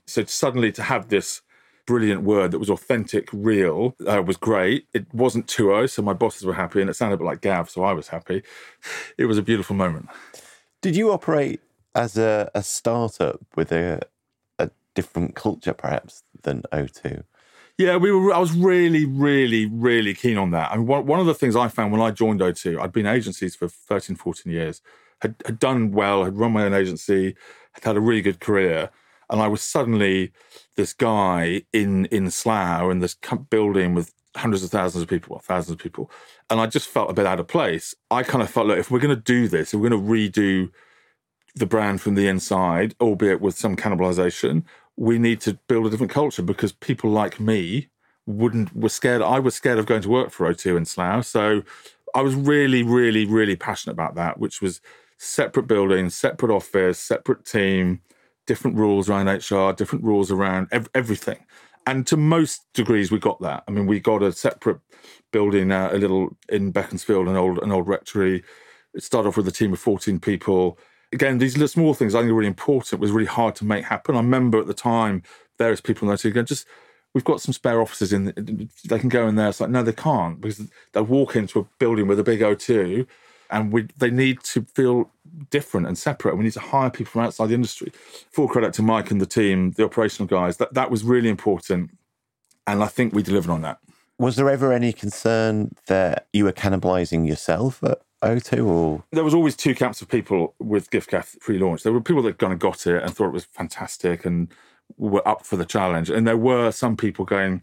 So 0.06 0.24
suddenly 0.24 0.72
to 0.72 0.82
have 0.82 1.08
this 1.08 1.42
brilliant 1.86 2.22
word 2.22 2.50
that 2.50 2.58
was 2.58 2.70
authentic, 2.70 3.28
real, 3.32 3.94
uh, 4.06 4.22
was 4.22 4.36
great. 4.36 4.86
It 4.92 5.12
wasn't 5.12 5.48
2 5.48 5.86
so 5.88 6.02
my 6.02 6.12
bosses 6.12 6.44
were 6.44 6.54
happy, 6.54 6.80
and 6.80 6.88
it 6.88 6.94
sounded 6.94 7.14
a 7.14 7.18
bit 7.18 7.26
like 7.26 7.40
Gav, 7.40 7.70
so 7.70 7.82
I 7.82 7.92
was 7.92 8.08
happy. 8.08 8.42
It 9.18 9.26
was 9.26 9.38
a 9.38 9.42
beautiful 9.42 9.76
moment. 9.76 10.08
Did 10.80 10.96
you 10.96 11.12
operate 11.12 11.60
as 11.94 12.16
a, 12.16 12.50
a 12.54 12.62
startup 12.62 13.40
with 13.56 13.72
a, 13.72 14.00
a 14.58 14.70
different 14.94 15.34
culture, 15.34 15.74
perhaps, 15.74 16.22
than 16.42 16.62
O2? 16.72 17.24
Yeah, 17.78 17.96
we 17.96 18.12
were. 18.12 18.34
I 18.34 18.38
was 18.38 18.52
really, 18.52 19.06
really, 19.06 19.66
really 19.66 20.14
keen 20.14 20.36
on 20.36 20.50
that. 20.50 20.70
I 20.70 20.76
mean, 20.76 20.86
one, 20.86 21.06
one 21.06 21.20
of 21.20 21.26
the 21.26 21.34
things 21.34 21.56
I 21.56 21.68
found 21.68 21.90
when 21.90 22.02
I 22.02 22.10
joined 22.10 22.40
O2, 22.40 22.80
I'd 22.80 22.92
been 22.92 23.06
agencies 23.06 23.56
for 23.56 23.66
13, 23.66 24.16
14 24.16 24.52
years, 24.52 24.82
had, 25.20 25.36
had 25.46 25.58
done 25.58 25.92
well, 25.92 26.24
had 26.24 26.36
run 26.36 26.52
my 26.52 26.64
own 26.64 26.74
agency, 26.74 27.34
had 27.72 27.84
had 27.84 27.96
a 27.96 28.00
really 28.00 28.22
good 28.22 28.40
career, 28.40 28.90
and 29.32 29.40
I 29.40 29.48
was 29.48 29.62
suddenly 29.62 30.30
this 30.76 30.92
guy 30.92 31.62
in 31.72 32.04
in 32.06 32.30
Slough 32.30 32.92
in 32.92 33.00
this 33.00 33.16
building 33.50 33.94
with 33.94 34.12
hundreds 34.36 34.62
of 34.62 34.70
thousands 34.70 35.02
of 35.02 35.08
people, 35.08 35.38
thousands 35.40 35.72
of 35.72 35.78
people, 35.78 36.10
and 36.50 36.60
I 36.60 36.66
just 36.66 36.88
felt 36.88 37.10
a 37.10 37.14
bit 37.14 37.26
out 37.26 37.40
of 37.40 37.48
place. 37.48 37.94
I 38.10 38.22
kind 38.22 38.42
of 38.42 38.50
felt 38.50 38.68
like 38.68 38.78
if 38.78 38.90
we're 38.90 39.00
going 39.00 39.16
to 39.16 39.20
do 39.20 39.48
this, 39.48 39.74
if 39.74 39.80
we're 39.80 39.88
going 39.88 40.06
to 40.06 40.12
redo 40.12 40.70
the 41.54 41.66
brand 41.66 42.00
from 42.00 42.14
the 42.14 42.28
inside, 42.28 42.94
albeit 43.00 43.40
with 43.40 43.56
some 43.56 43.74
cannibalization, 43.74 44.64
we 44.96 45.18
need 45.18 45.40
to 45.42 45.54
build 45.66 45.86
a 45.86 45.90
different 45.90 46.12
culture 46.12 46.42
because 46.42 46.72
people 46.72 47.10
like 47.10 47.40
me 47.40 47.88
wouldn't 48.26 48.74
were 48.76 48.88
scared. 48.88 49.22
I 49.22 49.38
was 49.38 49.54
scared 49.54 49.78
of 49.78 49.86
going 49.86 50.02
to 50.02 50.08
work 50.08 50.30
for 50.30 50.52
O2 50.52 50.76
in 50.76 50.84
Slough, 50.84 51.24
so 51.24 51.62
I 52.14 52.20
was 52.20 52.34
really, 52.34 52.82
really, 52.82 53.24
really 53.24 53.56
passionate 53.56 53.94
about 53.94 54.14
that, 54.16 54.38
which 54.38 54.60
was 54.60 54.82
separate 55.16 55.66
building, 55.66 56.10
separate 56.10 56.54
office, 56.54 56.98
separate 56.98 57.46
team, 57.46 58.02
different 58.46 58.76
rules 58.76 59.08
around 59.08 59.28
HR, 59.28 59.72
different 59.72 60.04
rules 60.04 60.30
around 60.30 60.68
ev- 60.72 60.90
everything. 60.94 61.44
And 61.86 62.06
to 62.06 62.16
most 62.16 62.62
degrees, 62.74 63.10
we 63.10 63.18
got 63.18 63.40
that. 63.40 63.64
I 63.66 63.70
mean, 63.72 63.86
we 63.86 63.98
got 64.00 64.22
a 64.22 64.32
separate 64.32 64.78
building, 65.32 65.72
uh, 65.72 65.90
a 65.92 65.98
little 65.98 66.36
in 66.48 66.70
Beaconsfield, 66.70 67.28
an 67.28 67.36
old 67.36 67.58
an 67.58 67.72
old 67.72 67.88
rectory. 67.88 68.44
It 68.94 69.02
started 69.02 69.28
off 69.28 69.36
with 69.36 69.48
a 69.48 69.52
team 69.52 69.72
of 69.72 69.80
fourteen 69.80 70.20
people 70.20 70.78
again, 71.12 71.38
these 71.38 71.54
little 71.54 71.68
small 71.68 71.94
things 71.94 72.14
I 72.14 72.20
think 72.20 72.30
are 72.30 72.34
really 72.34 72.48
important. 72.48 72.94
It 72.94 73.00
was 73.00 73.10
really 73.10 73.26
hard 73.26 73.54
to 73.56 73.64
make 73.64 73.84
happen. 73.84 74.14
I 74.16 74.18
remember 74.18 74.58
at 74.58 74.66
the 74.66 74.74
time, 74.74 75.22
various 75.58 75.80
people 75.80 76.10
in 76.10 76.16
there 76.16 76.42
just 76.42 76.66
we've 77.14 77.24
got 77.24 77.40
some 77.40 77.52
spare 77.52 77.80
offices 77.80 78.12
in. 78.12 78.70
They 78.88 78.98
can 78.98 79.08
go 79.08 79.28
in 79.28 79.36
there. 79.36 79.48
It's 79.48 79.60
like 79.60 79.70
no, 79.70 79.82
they 79.82 79.92
can't 79.92 80.40
because 80.40 80.62
they 80.92 81.00
walk 81.00 81.36
into 81.36 81.60
a 81.60 81.66
building 81.78 82.06
with 82.06 82.18
a 82.18 82.24
big 82.24 82.40
O2, 82.40 83.06
and 83.52 83.72
we 83.72 83.86
they 83.98 84.10
need 84.10 84.42
to 84.44 84.62
feel 84.62 85.10
different 85.50 85.86
and 85.86 85.96
separate. 85.96 86.36
We 86.36 86.44
need 86.44 86.52
to 86.54 86.60
hire 86.60 86.90
people 86.90 87.12
from 87.12 87.22
outside 87.22 87.48
the 87.48 87.54
industry. 87.54 87.92
Full 88.32 88.48
credit 88.48 88.72
to 88.74 88.82
Mike 88.82 89.10
and 89.10 89.20
the 89.20 89.26
team, 89.26 89.72
the 89.72 89.84
operational 89.84 90.26
guys. 90.26 90.56
That 90.56 90.74
that 90.74 90.90
was 90.90 91.04
really 91.04 91.28
important, 91.28 91.90
and 92.66 92.82
I 92.82 92.86
think 92.86 93.14
we 93.14 93.22
delivered 93.22 93.52
on 93.52 93.62
that. 93.62 93.78
Was 94.18 94.36
there 94.36 94.48
ever 94.48 94.72
any 94.72 94.92
concern 94.92 95.74
that 95.86 96.26
you 96.32 96.44
were 96.44 96.52
cannibalising 96.52 97.26
yourself 97.26 97.82
at 97.82 98.00
O2 98.22 98.66
or? 98.66 99.04
There 99.10 99.24
was 99.24 99.34
always 99.34 99.56
two 99.56 99.74
camps 99.74 100.00
of 100.00 100.08
people 100.08 100.54
with 100.58 100.90
giffgaff 100.90 101.38
pre-launch. 101.40 101.82
There 101.82 101.92
were 101.92 102.00
people 102.00 102.22
that 102.22 102.38
kind 102.38 102.52
of 102.52 102.58
got 102.58 102.86
it 102.86 103.02
and 103.02 103.14
thought 103.14 103.28
it 103.28 103.32
was 103.32 103.46
fantastic 103.46 104.24
and 104.24 104.52
were 104.96 105.26
up 105.26 105.44
for 105.44 105.56
the 105.56 105.64
challenge. 105.64 106.08
And 106.08 106.26
there 106.26 106.36
were 106.36 106.70
some 106.70 106.96
people 106.96 107.24
going, 107.24 107.62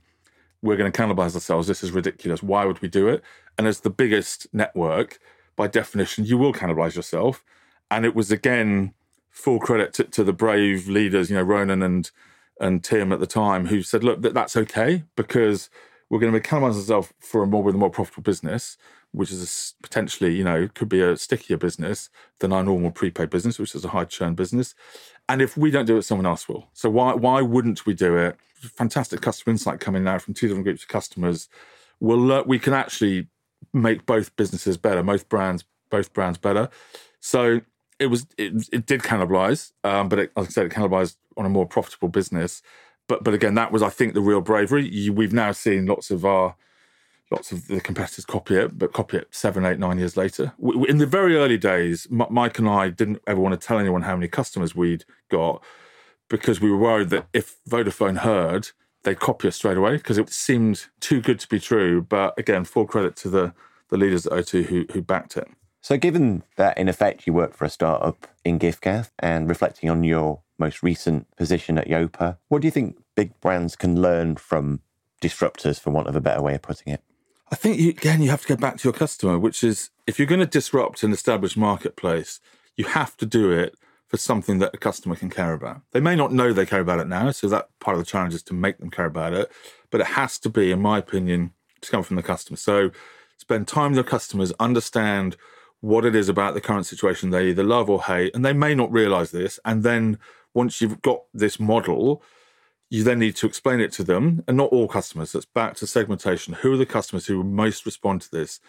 we're 0.62 0.76
going 0.76 0.92
to 0.92 1.02
cannibalize 1.02 1.36
ourselves. 1.36 1.68
This 1.68 1.84
is 1.84 1.92
ridiculous. 1.92 2.44
Why 2.44 2.66
would 2.66 2.82
we 2.82 2.90
do 2.90 3.08
it? 3.08 3.24
And 3.58 3.68
as 3.68 3.82
the 3.82 3.90
biggest 3.90 4.48
network, 4.52 5.20
by 5.60 5.68
definition, 5.68 6.24
you 6.24 6.38
will 6.38 6.54
cannibalize 6.54 6.96
yourself. 6.96 7.44
And 7.92 8.06
it 8.06 8.16
was 8.16 8.32
again 8.32 8.94
full 9.30 9.60
credit 9.60 9.94
to, 9.96 10.06
to 10.06 10.24
the 10.24 10.32
brave 10.32 10.88
leaders, 10.88 11.30
you 11.30 11.36
know, 11.36 11.44
Ronan 11.44 11.84
and 11.84 12.10
and 12.62 12.82
Tim 12.82 13.12
at 13.12 13.20
the 13.20 13.28
time, 13.28 13.68
who 13.68 13.82
said, 13.82 14.04
look, 14.04 14.22
that, 14.22 14.34
that's 14.34 14.56
okay 14.56 15.04
because 15.16 15.70
we're 16.10 16.20
going 16.20 16.34
to 16.34 16.40
cannibalize 16.40 16.76
ourselves 16.76 17.14
for 17.20 17.44
a 17.44 17.48
more 17.48 17.62
with 17.62 17.76
a 17.76 17.78
more 17.78 17.90
profitable 17.90 18.24
business 18.24 18.78
which 19.12 19.32
is 19.32 19.42
a, 19.44 19.84
potentially, 19.84 20.36
you 20.36 20.44
know, 20.44 20.70
could 20.76 20.88
be 20.88 21.02
a 21.02 21.18
stickier 21.18 21.58
business 21.58 22.10
than 22.40 22.54
our 22.54 22.64
normal 22.64 22.92
prepaid 22.92 23.30
business, 23.32 23.58
which 23.58 23.74
is 23.74 23.84
a 23.84 23.90
high 23.90 24.06
churn 24.06 24.36
business. 24.36 24.76
And 25.28 25.42
if 25.42 25.58
we 25.58 25.72
don't 25.72 25.86
do 25.86 25.98
it, 25.98 26.04
someone 26.04 26.28
else 26.28 26.48
will. 26.48 26.68
So 26.74 26.90
why 26.90 27.14
why 27.14 27.42
wouldn't 27.42 27.86
we 27.86 27.94
do 27.94 28.16
it? 28.18 28.38
Fantastic 28.62 29.22
customer 29.22 29.52
insight 29.52 29.80
coming 29.80 30.04
now 30.04 30.20
from 30.20 30.36
two 30.36 30.48
different 30.48 30.66
groups 30.66 30.84
of 30.84 30.90
customers. 30.90 31.50
We'll, 32.00 32.44
we 32.46 32.60
can 32.60 32.74
actually 32.74 33.28
make 33.74 34.06
both 34.06 34.36
businesses 34.36 34.78
better, 34.78 35.04
both 35.04 35.30
brands, 35.30 35.64
both 35.90 36.14
brands 36.14 36.38
better. 36.38 36.70
So 37.20 37.62
it 38.00 38.08
was 38.08 38.26
it, 38.38 38.68
it 38.72 38.86
did 38.86 39.02
cannibalize, 39.02 39.72
um, 39.84 40.10
but 40.10 40.20
it, 40.20 40.32
like 40.36 40.48
I 40.48 40.50
said, 40.50 40.66
it 40.66 40.72
cannibalized 40.72 41.18
on 41.38 41.46
a 41.46 41.50
more 41.50 41.66
profitable 41.66 42.10
business. 42.10 42.62
But 43.08 43.24
but 43.24 43.34
again, 43.34 43.56
that 43.56 43.72
was 43.72 43.84
I 43.84 43.90
think 43.90 44.14
the 44.14 44.22
real 44.22 44.42
bravery. 44.42 45.10
We've 45.10 45.34
now 45.34 45.52
seen 45.52 45.86
lots 45.86 46.12
of 46.12 46.26
our 46.26 46.56
lots 47.32 47.52
of 47.52 47.68
the 47.68 47.80
competitors 47.80 48.26
copy 48.26 48.56
it, 48.56 48.78
but 48.78 48.94
copy 48.94 49.18
it 49.18 49.28
seven, 49.32 49.66
eight, 49.66 49.80
nine 49.80 50.00
years 50.00 50.18
later. 50.18 50.54
In 50.88 50.98
the 50.98 51.06
very 51.06 51.36
early 51.36 51.58
days, 51.58 52.08
Mike 52.10 52.58
and 52.60 52.68
I 52.68 52.90
didn't 52.90 53.22
ever 53.28 53.40
want 53.40 53.60
to 53.60 53.68
tell 53.68 53.80
anyone 53.80 54.04
how 54.04 54.16
many 54.16 54.28
customers 54.28 54.76
we'd 54.76 55.06
got 55.30 55.64
because 56.30 56.62
we 56.62 56.72
were 56.72 56.78
worried 56.78 57.10
that 57.10 57.28
if 57.34 57.58
Vodafone 57.68 58.20
heard, 58.20 58.70
they'd 59.04 59.20
copy 59.20 59.48
us 59.48 59.56
straight 59.56 59.78
away 59.78 59.98
because 59.98 60.18
it 60.18 60.30
seemed 60.30 60.88
too 61.00 61.22
good 61.22 61.40
to 61.40 61.48
be 61.48 61.60
true. 61.60 62.02
But 62.02 62.38
again, 62.38 62.66
full 62.66 62.86
credit 62.86 63.16
to 63.18 63.30
the, 63.30 63.54
the 63.90 63.98
leaders 63.98 64.26
at 64.26 64.34
O2 64.34 64.66
who, 64.66 64.86
who 64.92 65.02
backed 65.02 65.38
it. 65.38 65.48
So, 65.82 65.98
given 65.98 66.44
that 66.58 66.78
in 66.78 66.90
effect 66.90 67.26
you 67.26 67.34
worked 67.34 67.56
for 67.56 67.66
a 67.66 67.70
startup 67.70 68.28
in 68.44 68.60
giffgaff 68.60 69.12
and 69.20 69.48
reflecting 69.48 69.90
on 69.90 70.04
your 70.04 70.42
most 70.58 70.84
recent 70.84 71.34
position 71.38 71.78
at 71.78 71.88
Yopa, 71.88 72.38
what 72.50 72.62
do 72.62 72.68
you 72.68 72.72
think 72.72 72.98
big 73.16 73.40
brands 73.40 73.78
can 73.78 74.02
learn 74.02 74.36
from 74.36 74.82
disruptors, 75.22 75.80
for 75.80 75.92
want 75.92 76.08
of 76.08 76.16
a 76.16 76.22
better 76.22 76.42
way 76.42 76.56
of 76.56 76.62
putting 76.62 76.92
it? 76.94 77.02
I 77.52 77.56
think 77.56 77.80
you, 77.80 77.90
again 77.90 78.22
you 78.22 78.30
have 78.30 78.42
to 78.42 78.48
go 78.48 78.56
back 78.56 78.78
to 78.78 78.84
your 78.84 78.94
customer, 78.94 79.40
which 79.40 79.64
is 79.64 79.90
if 80.06 80.20
you're 80.20 80.28
going 80.28 80.40
to 80.42 80.46
disrupt 80.46 81.02
an 81.02 81.14
established 81.14 81.58
marketplace, 81.58 82.42
you 82.76 82.86
have 82.86 83.16
to 83.18 83.26
do 83.26 83.52
it 83.52 83.76
for 84.10 84.18
something 84.18 84.58
that 84.58 84.74
a 84.74 84.78
customer 84.78 85.16
can 85.16 85.30
care 85.30 85.54
about. 85.54 85.82
They 85.92 86.00
may 86.00 86.16
not 86.16 86.34
know 86.34 86.52
they 86.52 86.66
care 86.66 86.80
about 86.80 87.00
it 87.00 87.08
now, 87.08 87.30
so 87.30 87.48
that 87.48 87.70
part 87.80 87.96
of 87.96 88.04
the 88.04 88.10
challenge 88.10 88.34
is 88.34 88.44
to 88.44 88.56
make 88.56 88.80
them 88.80 88.90
care 88.90 89.06
about 89.06 89.34
it. 89.34 89.52
But 89.92 90.02
it 90.02 90.08
has 90.08 90.40
to 90.40 90.50
be, 90.50 90.72
in 90.72 90.82
my 90.82 90.98
opinion, 90.98 91.54
to 91.82 91.92
come 91.92 92.02
from 92.02 92.16
the 92.16 92.24
customer. 92.24 92.58
So 92.58 92.90
spend 93.38 93.68
time 93.68 93.92
with 93.92 93.98
your 93.98 94.04
customers, 94.04 94.52
understand 94.60 95.38
what 95.82 96.06
it 96.06 96.16
is 96.16 96.28
about 96.28 96.56
the 96.56 96.62
current 96.62 96.88
situation 96.88 97.30
they 97.30 97.50
either 97.50 97.64
love 97.64 97.88
or 97.88 98.02
hate, 98.02 98.36
and 98.36 98.44
they 98.44 98.52
may 98.52 98.74
not 98.74 98.92
realize 98.92 99.30
this. 99.30 99.60
And 99.64 99.84
then 99.84 100.18
once 100.56 100.82
you've 100.82 101.04
got 101.04 101.22
this 101.32 101.60
model, 101.60 102.24
you 102.90 103.04
then 103.04 103.20
need 103.20 103.36
to 103.36 103.46
explain 103.46 103.80
it 103.80 103.92
to 103.94 104.04
them, 104.04 104.44
and 104.48 104.58
not 104.58 104.72
all 104.72 104.88
customers. 104.88 105.34
That's 105.34 105.46
back 105.46 105.76
to 105.76 105.88
segmentation. 105.88 106.56
Who 106.56 106.74
are 106.74 106.78
the 106.78 106.88
customers 106.88 107.28
who 107.28 107.44
most 107.44 107.86
respond 107.86 108.22
to 108.24 108.32
this? 108.32 108.60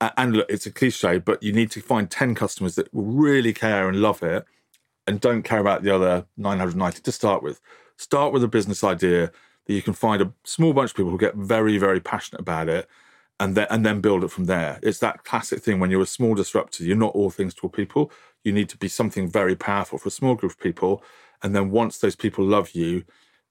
And 0.00 0.38
look, 0.38 0.46
it's 0.48 0.64
a 0.64 0.72
cliche, 0.72 1.18
but 1.18 1.42
you 1.42 1.52
need 1.52 1.70
to 1.72 1.82
find 1.82 2.10
10 2.10 2.34
customers 2.34 2.76
that 2.76 2.92
will 2.94 3.04
really 3.04 3.52
care 3.52 3.88
and 3.88 4.00
love 4.00 4.22
it 4.22 4.46
and 5.06 5.20
don't 5.20 5.42
care 5.42 5.60
about 5.60 5.82
the 5.82 5.94
other 5.94 6.26
990 6.36 7.00
to 7.02 7.12
start 7.12 7.42
with. 7.42 7.60
Start 7.96 8.32
with 8.32 8.44
a 8.44 8.48
business 8.48 8.84
idea 8.84 9.30
that 9.66 9.72
you 9.72 9.82
can 9.82 9.94
find 9.94 10.22
a 10.22 10.32
small 10.44 10.72
bunch 10.72 10.90
of 10.90 10.96
people 10.96 11.10
who 11.10 11.18
get 11.18 11.34
very, 11.34 11.78
very 11.78 12.00
passionate 12.00 12.40
about 12.40 12.68
it 12.68 12.88
and 13.38 13.54
then 13.54 13.66
and 13.70 13.84
then 13.84 14.00
build 14.00 14.24
it 14.24 14.30
from 14.30 14.46
there. 14.46 14.78
It's 14.82 14.98
that 15.00 15.24
classic 15.24 15.62
thing 15.62 15.78
when 15.78 15.90
you're 15.90 16.02
a 16.02 16.06
small 16.06 16.34
disruptor, 16.34 16.84
you're 16.84 16.96
not 16.96 17.14
all 17.14 17.30
things 17.30 17.54
to 17.54 17.62
all 17.62 17.70
people. 17.70 18.10
You 18.44 18.52
need 18.52 18.68
to 18.70 18.78
be 18.78 18.88
something 18.88 19.28
very 19.28 19.56
powerful 19.56 19.98
for 19.98 20.08
a 20.08 20.12
small 20.12 20.34
group 20.34 20.52
of 20.52 20.60
people. 20.60 21.02
And 21.42 21.54
then 21.54 21.70
once 21.70 21.98
those 21.98 22.16
people 22.16 22.44
love 22.44 22.70
you, 22.72 23.04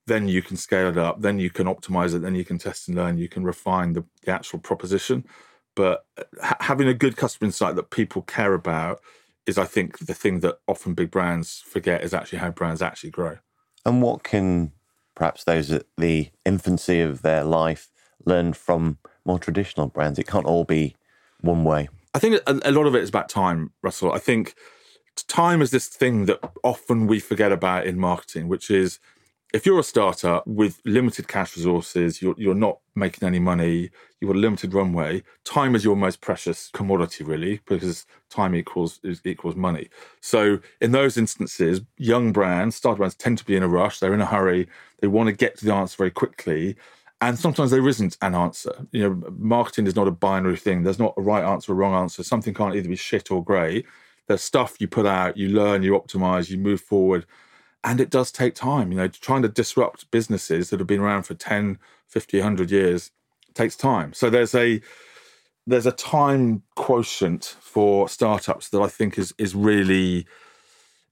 then 0.08 0.28
you 0.28 0.42
can 0.42 0.58
scale 0.58 0.90
it 0.90 0.98
up, 0.98 1.22
then 1.22 1.40
you 1.40 1.50
can 1.50 1.68
optimize 1.68 2.16
it, 2.16 2.20
then 2.20 2.36
you 2.36 2.46
can 2.46 2.58
test 2.58 2.88
and 2.88 2.98
learn, 2.98 3.18
you 3.18 3.28
can 3.28 3.44
refine 3.44 3.94
the, 3.94 4.04
the 4.24 4.32
actual 4.32 4.60
proposition. 4.60 5.26
But 5.76 6.06
uh, 6.18 6.24
ha- 6.42 6.58
having 6.62 6.88
a 6.88 6.94
good 6.94 7.18
customer 7.18 7.48
insight 7.48 7.76
that 7.76 7.90
people 7.90 8.22
care 8.22 8.54
about 8.54 9.02
is, 9.46 9.58
I 9.58 9.66
think, 9.66 10.00
the 10.00 10.14
thing 10.14 10.40
that 10.40 10.60
often 10.68 10.94
big 10.94 11.12
brands 11.12 11.64
forget 11.66 12.04
is 12.04 12.14
actually 12.14 12.40
how 12.40 12.52
brands 12.52 12.82
actually 12.82 13.12
grow. 13.12 13.38
And 13.86 14.02
what 14.02 14.24
can 14.24 14.72
perhaps 15.16 15.44
those 15.44 15.72
at 15.72 15.86
the 15.98 16.30
infancy 16.46 17.00
of 17.02 17.22
their 17.22 17.44
life 17.44 17.90
learn 18.26 18.54
from 18.54 18.98
more 19.24 19.40
traditional 19.40 19.88
brands? 19.88 20.20
It 20.20 20.28
can't 20.28 20.46
all 20.46 20.64
be 20.64 20.96
one 21.42 21.64
way. 21.64 21.90
I 22.14 22.20
think 22.20 22.42
a, 22.48 22.60
a 22.64 22.72
lot 22.72 22.88
of 22.88 22.96
it 22.96 23.04
is 23.04 23.10
about 23.10 23.30
time, 23.30 23.72
Russell. 23.84 24.12
I 24.12 24.20
think 24.20 24.56
time 25.28 25.62
is 25.62 25.72
this 25.72 25.88
thing 25.88 26.26
that 26.26 26.40
often 26.64 27.08
we 27.08 27.20
forget 27.20 27.52
about 27.52 27.86
in 27.86 28.00
marketing, 28.00 28.48
which 28.48 28.72
is 28.72 29.00
if 29.56 29.66
you're 29.66 29.80
a 29.80 29.84
startup 29.84 30.46
with 30.46 30.82
limited 30.84 31.30
cash 31.30 31.56
resources, 31.56 32.22
you're, 32.22 32.36
you're 32.38 32.54
not 32.54 32.78
making 32.94 33.26
any 33.26 33.40
money, 33.40 33.90
you've 34.20 34.28
got 34.28 34.36
a 34.36 34.40
limited 34.40 34.74
runway, 34.74 35.24
time 35.46 35.76
is 35.76 35.86
your 35.86 35.96
most 35.96 36.20
precious 36.20 36.70
commodity, 36.74 37.24
really, 37.24 37.62
because 37.66 38.06
time 38.30 38.54
equals 38.54 39.00
is 39.02 39.22
equals 39.24 39.56
money. 39.56 39.88
So 40.20 40.60
in 40.82 40.92
those 40.92 41.18
instances, 41.18 41.80
young 41.98 42.34
brands, 42.34 42.76
startup 42.76 42.98
brands 42.98 43.16
tend 43.16 43.38
to 43.38 43.46
be 43.46 43.56
in 43.56 43.64
a 43.64 43.68
rush, 43.70 44.00
they're 44.00 44.14
in 44.14 44.20
a 44.20 44.26
hurry, 44.26 44.68
they 45.00 45.08
want 45.08 45.28
to 45.28 45.34
get 45.34 45.58
to 45.60 45.66
the 45.66 45.74
answer 45.74 45.96
very 45.96 46.12
quickly. 46.12 46.76
And 47.22 47.40
sometimes 47.40 47.72
there 47.72 47.88
isn't 47.88 48.18
an 48.22 48.36
answer. 48.36 48.86
You 48.92 49.10
know, 49.10 49.24
marketing 49.38 49.88
is 49.88 49.96
not 49.96 50.10
a 50.10 50.12
binary 50.12 50.58
thing. 50.58 50.84
There's 50.84 51.00
not 51.00 51.14
a 51.16 51.22
right 51.22 51.46
answer 51.46 51.72
or 51.72 51.76
wrong 51.76 51.94
answer. 51.94 52.24
Something 52.24 52.54
can't 52.54 52.76
either 52.76 52.90
be 52.90 52.98
shit 52.98 53.32
or 53.32 53.42
great. 53.42 53.86
There's 54.28 54.42
stuff 54.42 54.76
you 54.82 54.90
put 54.90 55.06
out, 55.06 55.38
you 55.38 55.48
learn, 55.48 55.82
you 55.82 55.94
optimize, 55.94 56.50
you 56.50 56.58
move 56.58 56.82
forward 56.82 57.26
and 57.86 58.02
it 58.02 58.10
does 58.10 58.32
take 58.32 58.56
time 58.56 58.92
you 58.92 58.98
know 58.98 59.08
trying 59.08 59.44
to 59.44 59.50
disrupt 59.50 60.12
businesses 60.12 60.70
that 60.70 60.80
have 60.80 60.88
been 60.88 61.00
around 61.00 61.24
for 61.24 61.36
10 61.36 61.78
50 62.08 62.40
100 62.40 62.72
years 62.72 63.12
takes 63.54 63.78
time 63.78 64.14
so 64.14 64.30
there's 64.30 64.56
a 64.56 64.82
there's 65.68 65.86
a 65.86 65.92
time 65.94 66.64
quotient 66.76 67.56
for 67.62 68.10
startups 68.10 68.70
that 68.70 68.82
i 68.82 68.88
think 68.88 69.18
is 69.18 69.34
is 69.38 69.56
really 69.56 70.26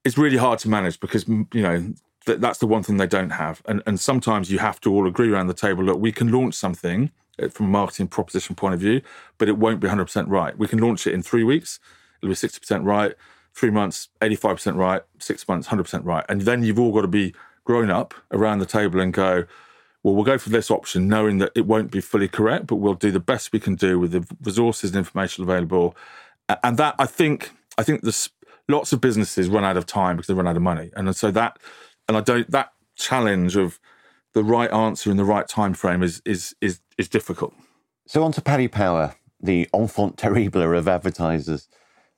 it's 0.04 0.18
really 0.18 0.36
hard 0.36 0.58
to 0.60 0.68
manage 0.68 1.00
because 1.00 1.26
you 1.28 1.46
know 1.54 1.94
That, 2.26 2.40
that's 2.40 2.58
the 2.58 2.66
one 2.66 2.82
thing 2.82 2.96
they 2.96 3.06
don't 3.06 3.30
have. 3.30 3.62
And, 3.66 3.82
and 3.86 4.00
sometimes 4.00 4.50
you 4.50 4.58
have 4.58 4.80
to 4.80 4.92
all 4.92 5.06
agree 5.06 5.30
around 5.30 5.48
the 5.48 5.54
table 5.54 5.84
look, 5.84 6.00
we 6.00 6.12
can 6.12 6.32
launch 6.32 6.54
something 6.54 7.10
uh, 7.38 7.48
from 7.48 7.66
a 7.66 7.68
marketing 7.68 8.08
proposition 8.08 8.56
point 8.56 8.74
of 8.74 8.80
view, 8.80 9.02
but 9.38 9.48
it 9.48 9.58
won't 9.58 9.80
be 9.80 9.88
100% 9.88 10.26
right. 10.28 10.56
We 10.56 10.68
can 10.68 10.78
launch 10.78 11.06
it 11.06 11.12
in 11.12 11.22
three 11.22 11.44
weeks, 11.44 11.80
it'll 12.22 12.30
be 12.30 12.34
60% 12.34 12.84
right, 12.84 13.14
three 13.54 13.70
months, 13.70 14.08
85% 14.20 14.76
right, 14.76 15.02
six 15.18 15.46
months, 15.46 15.68
100% 15.68 16.04
right. 16.04 16.24
And 16.28 16.42
then 16.42 16.62
you've 16.62 16.78
all 16.78 16.92
got 16.92 17.02
to 17.02 17.08
be 17.08 17.34
grown 17.64 17.90
up 17.90 18.14
around 18.30 18.58
the 18.58 18.66
table 18.66 19.00
and 19.00 19.12
go, 19.12 19.44
well, 20.02 20.14
we'll 20.14 20.24
go 20.24 20.36
for 20.36 20.50
this 20.50 20.70
option, 20.70 21.08
knowing 21.08 21.38
that 21.38 21.52
it 21.54 21.66
won't 21.66 21.90
be 21.90 22.00
fully 22.00 22.28
correct, 22.28 22.66
but 22.66 22.76
we'll 22.76 22.94
do 22.94 23.10
the 23.10 23.20
best 23.20 23.52
we 23.52 23.60
can 23.60 23.74
do 23.74 23.98
with 23.98 24.12
the 24.12 24.26
resources 24.42 24.90
and 24.90 24.98
information 24.98 25.44
available. 25.44 25.96
And 26.62 26.76
that, 26.76 26.94
I 26.98 27.06
think, 27.06 27.52
I 27.78 27.84
think 27.84 28.02
there's 28.02 28.28
lots 28.68 28.92
of 28.92 29.00
businesses 29.00 29.48
run 29.48 29.64
out 29.64 29.76
of 29.76 29.86
time 29.86 30.16
because 30.16 30.26
they 30.26 30.34
run 30.34 30.48
out 30.48 30.56
of 30.56 30.62
money, 30.62 30.90
and 30.96 31.14
so 31.16 31.30
that, 31.30 31.58
and 32.08 32.16
I 32.16 32.20
don't 32.20 32.50
that 32.50 32.72
challenge 32.96 33.56
of 33.56 33.80
the 34.34 34.44
right 34.44 34.70
answer 34.72 35.10
in 35.10 35.16
the 35.16 35.24
right 35.24 35.48
time 35.48 35.74
frame 35.74 36.02
is 36.02 36.22
is 36.24 36.54
is 36.60 36.80
is 36.98 37.08
difficult. 37.08 37.54
So 38.06 38.22
on 38.22 38.32
to 38.32 38.42
Paddy 38.42 38.68
Power, 38.68 39.14
the 39.40 39.68
enfant 39.74 40.18
terrible 40.18 40.76
of 40.76 40.88
advertisers. 40.88 41.68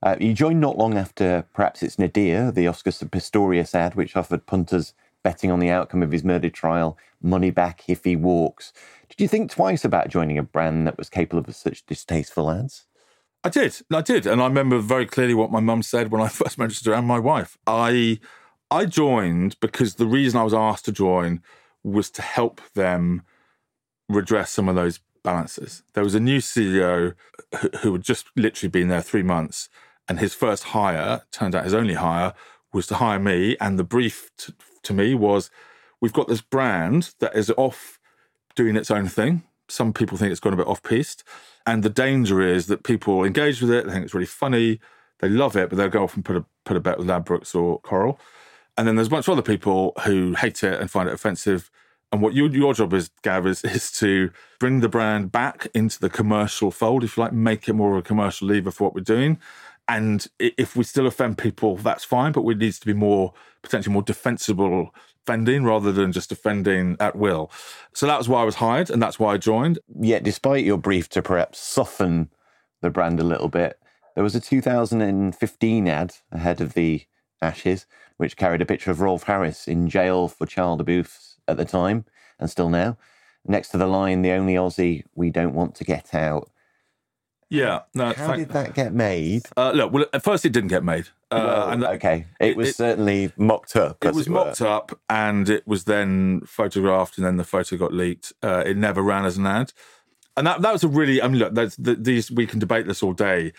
Uh, 0.03 0.17
you 0.21 0.35
joined 0.35 0.61
not 0.61 0.79
long 0.79 0.97
after 0.97 1.47
perhaps 1.55 1.83
its 1.83 1.99
Nadir, 1.99 2.51
the 2.51 2.67
Oscar 2.67 2.91
Pistorius 2.91 3.75
ad, 3.75 3.95
which 3.95 4.17
offered 4.17 4.47
punters 4.47 4.95
betting 5.23 5.51
on 5.51 5.59
the 5.59 5.71
outcome 5.71 6.03
of 6.03 6.13
his 6.13 6.23
murder 6.23 6.49
trial, 6.49 6.97
money 7.21 7.51
back 7.51 7.83
if 7.89 8.05
he 8.05 8.15
walks. 8.15 8.73
Did 9.09 9.21
you 9.21 9.27
think 9.27 9.51
twice 9.51 9.85
about 9.85 10.09
joining 10.09 10.39
a 10.39 10.43
brand 10.43 10.87
that 10.87 10.99
was 10.99 11.09
capable 11.09 11.43
of 11.49 11.57
such 11.57 11.85
distasteful 11.87 12.51
ads? 12.51 12.87
I 13.43 13.49
did. 13.49 13.77
I 13.93 14.03
did. 14.03 14.27
And 14.27 14.41
I 14.41 14.47
remember 14.47 14.79
very 14.79 15.07
clearly 15.07 15.35
what 15.35 15.51
my 15.51 15.61
mum 15.61 15.83
said 15.83 16.11
when 16.11 16.21
I 16.21 16.29
first 16.41 16.59
mentioned 16.59 16.87
her 16.87 16.95
and 16.95 17.07
my 17.07 17.19
wife. 17.19 17.59
I 17.67 18.21
I 18.71 18.87
joined 18.87 19.59
because 19.61 19.95
the 19.95 20.07
reason 20.07 20.41
I 20.41 20.45
was 20.45 20.55
asked 20.55 20.85
to 20.87 20.93
join 20.93 21.43
was 21.85 22.11
to 22.11 22.23
help 22.23 22.61
them 22.75 23.23
redress 24.09 24.51
some 24.51 24.69
of 24.69 24.75
those 24.75 25.01
balances. 25.23 25.83
There 25.95 26.05
was 26.05 26.15
a 26.15 26.21
new 26.21 26.39
CEO 26.39 27.15
who, 27.61 27.69
who 27.81 27.93
had 27.93 28.03
just 28.03 28.27
literally 28.37 28.71
been 28.71 28.89
there 28.89 29.03
three 29.03 29.23
months, 29.23 29.69
and 30.09 30.19
his 30.19 30.35
first 30.35 30.65
hire, 30.65 31.23
turned 31.33 31.55
out 31.55 31.65
his 31.65 31.75
only 31.75 31.95
hire, 31.95 32.35
was 32.73 32.87
to 32.89 32.97
hire 32.97 33.19
me. 33.19 33.57
And 33.61 33.79
the 33.79 33.85
brief 33.85 34.31
to, 34.39 34.55
to 34.85 34.93
me 34.93 35.15
was 35.15 35.51
we've 36.01 36.13
got 36.13 36.29
this 36.29 36.41
brand 36.41 37.15
that 37.21 37.35
is 37.35 37.51
off 37.57 37.99
doing 38.55 38.77
its 38.77 38.91
own 38.91 39.09
thing. 39.09 39.43
Some 39.69 39.93
people 39.93 40.17
think 40.17 40.31
it's 40.31 40.41
gone 40.41 40.53
a 40.53 40.57
bit 40.57 40.67
off 40.67 40.83
piste. 40.83 41.25
And 41.67 41.83
the 41.83 41.91
danger 41.91 42.41
is 42.41 42.67
that 42.67 42.85
people 42.85 43.25
engage 43.25 43.61
with 43.61 43.71
it, 43.71 43.87
they 43.87 43.93
think 43.93 44.05
it's 44.05 44.15
really 44.15 44.27
funny, 44.27 44.79
they 45.19 45.29
love 45.29 45.57
it, 45.57 45.69
but 45.69 45.77
they'll 45.77 45.89
go 45.89 46.05
off 46.05 46.15
and 46.15 46.25
put 46.25 46.37
a 46.37 46.45
put 46.65 46.77
a 46.77 46.81
bet 46.81 46.99
with 46.99 47.09
Ladbrokes 47.09 47.55
or 47.55 47.81
Coral. 47.81 48.21
And 48.77 48.87
then 48.87 48.97
there's 48.97 49.09
a 49.09 49.11
bunch 49.11 49.27
of 49.27 49.33
other 49.33 49.43
people 49.43 49.93
who 50.05 50.35
hate 50.35 50.63
it 50.63 50.81
and 50.81 50.91
find 50.91 51.09
it 51.09 51.15
offensive. 51.15 51.71
And 52.13 52.21
what 52.21 52.35
your, 52.35 52.49
your 52.51 52.75
job 52.75 52.93
is, 52.93 53.11
Gav, 53.23 53.47
is, 53.47 53.65
is 53.65 53.91
to 53.93 54.31
bring 54.61 54.81
the 54.81 54.89
brand 54.89 55.33
back 55.33 55.69
into 55.75 55.99
the 55.99 56.11
commercial 56.11 56.71
fold, 56.71 57.03
if 57.03 57.17
you 57.17 57.23
like, 57.23 57.33
make 57.33 57.69
it 57.69 57.73
more 57.73 57.93
of 57.93 57.99
a 57.99 58.03
commercial 58.03 58.49
lever 58.49 58.71
for 58.71 58.85
what 58.85 58.95
we're 58.95 59.01
doing. 59.01 59.39
And 59.89 60.27
if 60.39 60.75
we 60.75 60.83
still 60.85 61.07
offend 61.07 61.39
people, 61.39 61.77
that's 61.77 62.05
fine, 62.05 62.33
but 62.33 62.43
it 62.43 62.59
needs 62.59 62.79
to 62.81 62.87
be 62.87 62.93
more 62.93 63.33
potentially 63.63 63.93
more 63.93 64.03
defensible 64.03 64.93
offending 65.23 65.65
rather 65.65 65.93
than 65.93 66.13
just 66.13 66.33
offending 66.33 66.97
at 67.01 67.17
will. 67.17 67.51
So 67.93 68.07
that 68.07 68.19
was 68.19 68.29
why 68.29 68.43
I 68.43 68.45
was 68.45 68.57
hired, 68.57 68.91
and 68.91 69.03
that's 69.03 69.19
why 69.19 69.35
I 69.35 69.39
joined. 69.39 69.79
Yet, 70.01 70.23
despite 70.23 70.65
your 70.65 70.79
brief 70.79 71.09
to 71.11 71.23
perhaps 71.23 71.59
soften 71.59 72.31
the 72.81 72.91
brand 72.91 73.21
a 73.21 73.25
little 73.25 73.49
bit, 73.49 73.79
there 74.15 74.25
was 74.25 74.35
a 74.35 74.41
2015 74.41 75.89
ad 75.89 76.15
ahead 76.33 76.61
of 76.61 76.75
the 76.75 77.05
Ashes, 77.43 77.87
which 78.17 78.37
carried 78.37 78.63
a 78.63 78.67
picture 78.67 78.91
of 78.91 79.01
Rolf 79.01 79.25
Harris 79.25 79.69
in 79.69 79.89
jail 79.89 80.27
for 80.29 80.47
child 80.47 80.81
abuse 80.81 81.37
at 81.47 81.57
the 81.57 81.65
time 81.65 82.05
and 82.39 82.49
still 82.49 82.71
now. 82.71 82.97
Next 83.47 83.69
to 83.69 83.79
the 83.79 83.87
line, 83.87 84.23
the 84.23 84.33
only 84.33 84.55
Aussie 84.55 85.05
we 85.15 85.31
don't 85.31 85.55
want 85.55 85.75
to 85.77 85.85
get 85.85 86.15
out. 86.15 86.51
Yeah. 87.49 87.81
No, 87.95 88.07
How 88.07 88.13
thank- 88.29 88.39
did 88.39 88.49
that 88.51 88.75
get 88.75 88.93
made? 88.93 89.43
Uh, 89.57 89.71
look, 89.73 89.93
well, 89.93 90.05
at 90.13 90.25
first 90.25 90.45
it 90.45 90.51
didn't 90.51 90.69
get 90.69 90.83
made. 90.83 91.09
Uh, 91.31 91.43
Well, 91.45 91.69
and 91.71 91.83
that- 91.83 91.93
okay, 91.95 92.27
it, 92.41 92.51
it- 92.51 92.57
was 92.57 92.69
it- 92.71 92.77
certainly 92.77 93.33
mocked 93.37 93.77
up. 93.77 94.05
it 94.05 94.15
was 94.15 94.29
were. 94.29 94.35
mocked 94.45 94.61
up 94.63 94.99
and 95.09 95.49
it 95.49 95.67
was 95.67 95.85
then 95.85 96.41
photographed 96.47 97.19
and 97.19 97.27
then 97.27 97.37
the 97.37 97.45
photo 97.45 97.77
got 97.77 97.93
leaked. 97.93 98.33
Uh, 98.43 98.63
it 98.67 98.77
never 98.77 99.01
ran 99.03 99.25
as 99.25 99.37
an 99.37 99.47
ad. 99.47 99.73
And 100.37 100.47
that, 100.47 100.61
that 100.63 100.73
was 100.73 100.85
a 100.85 100.89
really, 100.89 101.23
I 101.23 101.29
mean, 101.29 101.39
look, 101.39 101.55
that's, 101.55 101.77
the, 101.77 101.95
these, 101.95 102.31
we 102.31 102.47
can 102.47 102.59
debate 102.59 102.87
this 102.87 103.03
all 103.03 103.13
day. 103.13 103.53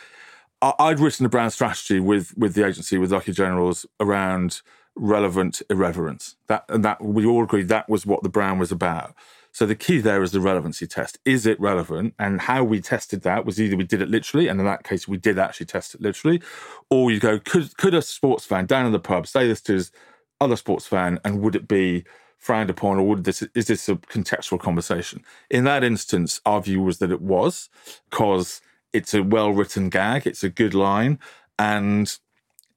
I, 0.61 0.73
I'd 0.79 0.99
written 0.99 1.25
a 1.25 1.29
brand 1.29 1.53
strategy 1.53 1.99
with, 1.99 2.37
with 2.37 2.53
the 2.55 2.65
agency, 2.65 2.97
with 2.97 3.11
Lucky 3.11 3.31
Generals 3.31 3.85
around 3.99 4.61
relevant 4.95 5.61
irreverence. 5.69 6.35
That, 6.47 6.65
and 6.69 6.83
that 6.85 7.01
we 7.03 7.25
all 7.25 7.43
agreed 7.43 7.67
that 7.69 7.87
was 7.89 8.05
what 8.05 8.21
the 8.23 8.29
brand 8.29 8.59
was 8.59 8.71
about. 8.71 9.15
So 9.57 9.65
the 9.65 9.73
key 9.73 10.01
there 10.01 10.21
is 10.21 10.33
the 10.33 10.39
relevancy 10.39 10.85
test. 10.85 11.17
Is 11.25 11.47
it 11.47 11.59
relevant? 11.59 12.13
And 12.19 12.41
how 12.41 12.63
we 12.63 12.79
tested 12.79 13.23
that 13.23 13.43
was 13.43 13.59
either 13.59 13.75
we 13.75 13.85
did 13.85 14.03
it 14.03 14.07
literally, 14.07 14.47
and 14.47 14.59
in 14.59 14.67
that 14.67 14.83
case 14.83 15.07
we 15.07 15.17
did 15.17 15.39
actually 15.39 15.65
test 15.65 15.95
it 15.95 16.01
literally, 16.01 16.43
or 16.91 17.09
you 17.09 17.19
go, 17.19 17.39
could 17.39 17.75
could 17.75 17.95
a 17.95 18.03
sports 18.03 18.45
fan 18.45 18.67
down 18.67 18.85
in 18.85 18.91
the 18.91 18.99
pub 18.99 19.25
say 19.25 19.47
this 19.47 19.59
to 19.61 19.73
his 19.73 19.91
other 20.39 20.57
sports 20.57 20.85
fan, 20.85 21.19
and 21.25 21.41
would 21.41 21.55
it 21.55 21.67
be 21.67 22.03
frowned 22.37 22.69
upon, 22.69 22.99
or 22.99 23.07
would 23.07 23.23
this 23.23 23.41
is 23.55 23.65
this 23.65 23.89
a 23.89 23.95
contextual 23.95 24.59
conversation? 24.59 25.23
In 25.49 25.63
that 25.63 25.83
instance, 25.83 26.39
our 26.45 26.61
view 26.61 26.83
was 26.83 26.99
that 26.99 27.11
it 27.11 27.23
was, 27.23 27.67
because 28.11 28.61
it's 28.93 29.15
a 29.15 29.23
well 29.23 29.49
written 29.49 29.89
gag, 29.89 30.27
it's 30.27 30.43
a 30.43 30.49
good 30.49 30.75
line, 30.75 31.17
and 31.57 32.15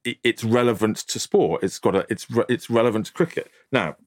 it's 0.03 0.43
relevant 0.43 0.97
to 0.97 1.19
sport. 1.19 1.61
It's 1.61 1.77
got 1.77 1.95
a 1.95 2.07
it's 2.09 2.27
re- 2.31 2.45
it's 2.49 2.71
relevant 2.71 3.05
to 3.05 3.13
cricket. 3.13 3.51
Now, 3.71 3.97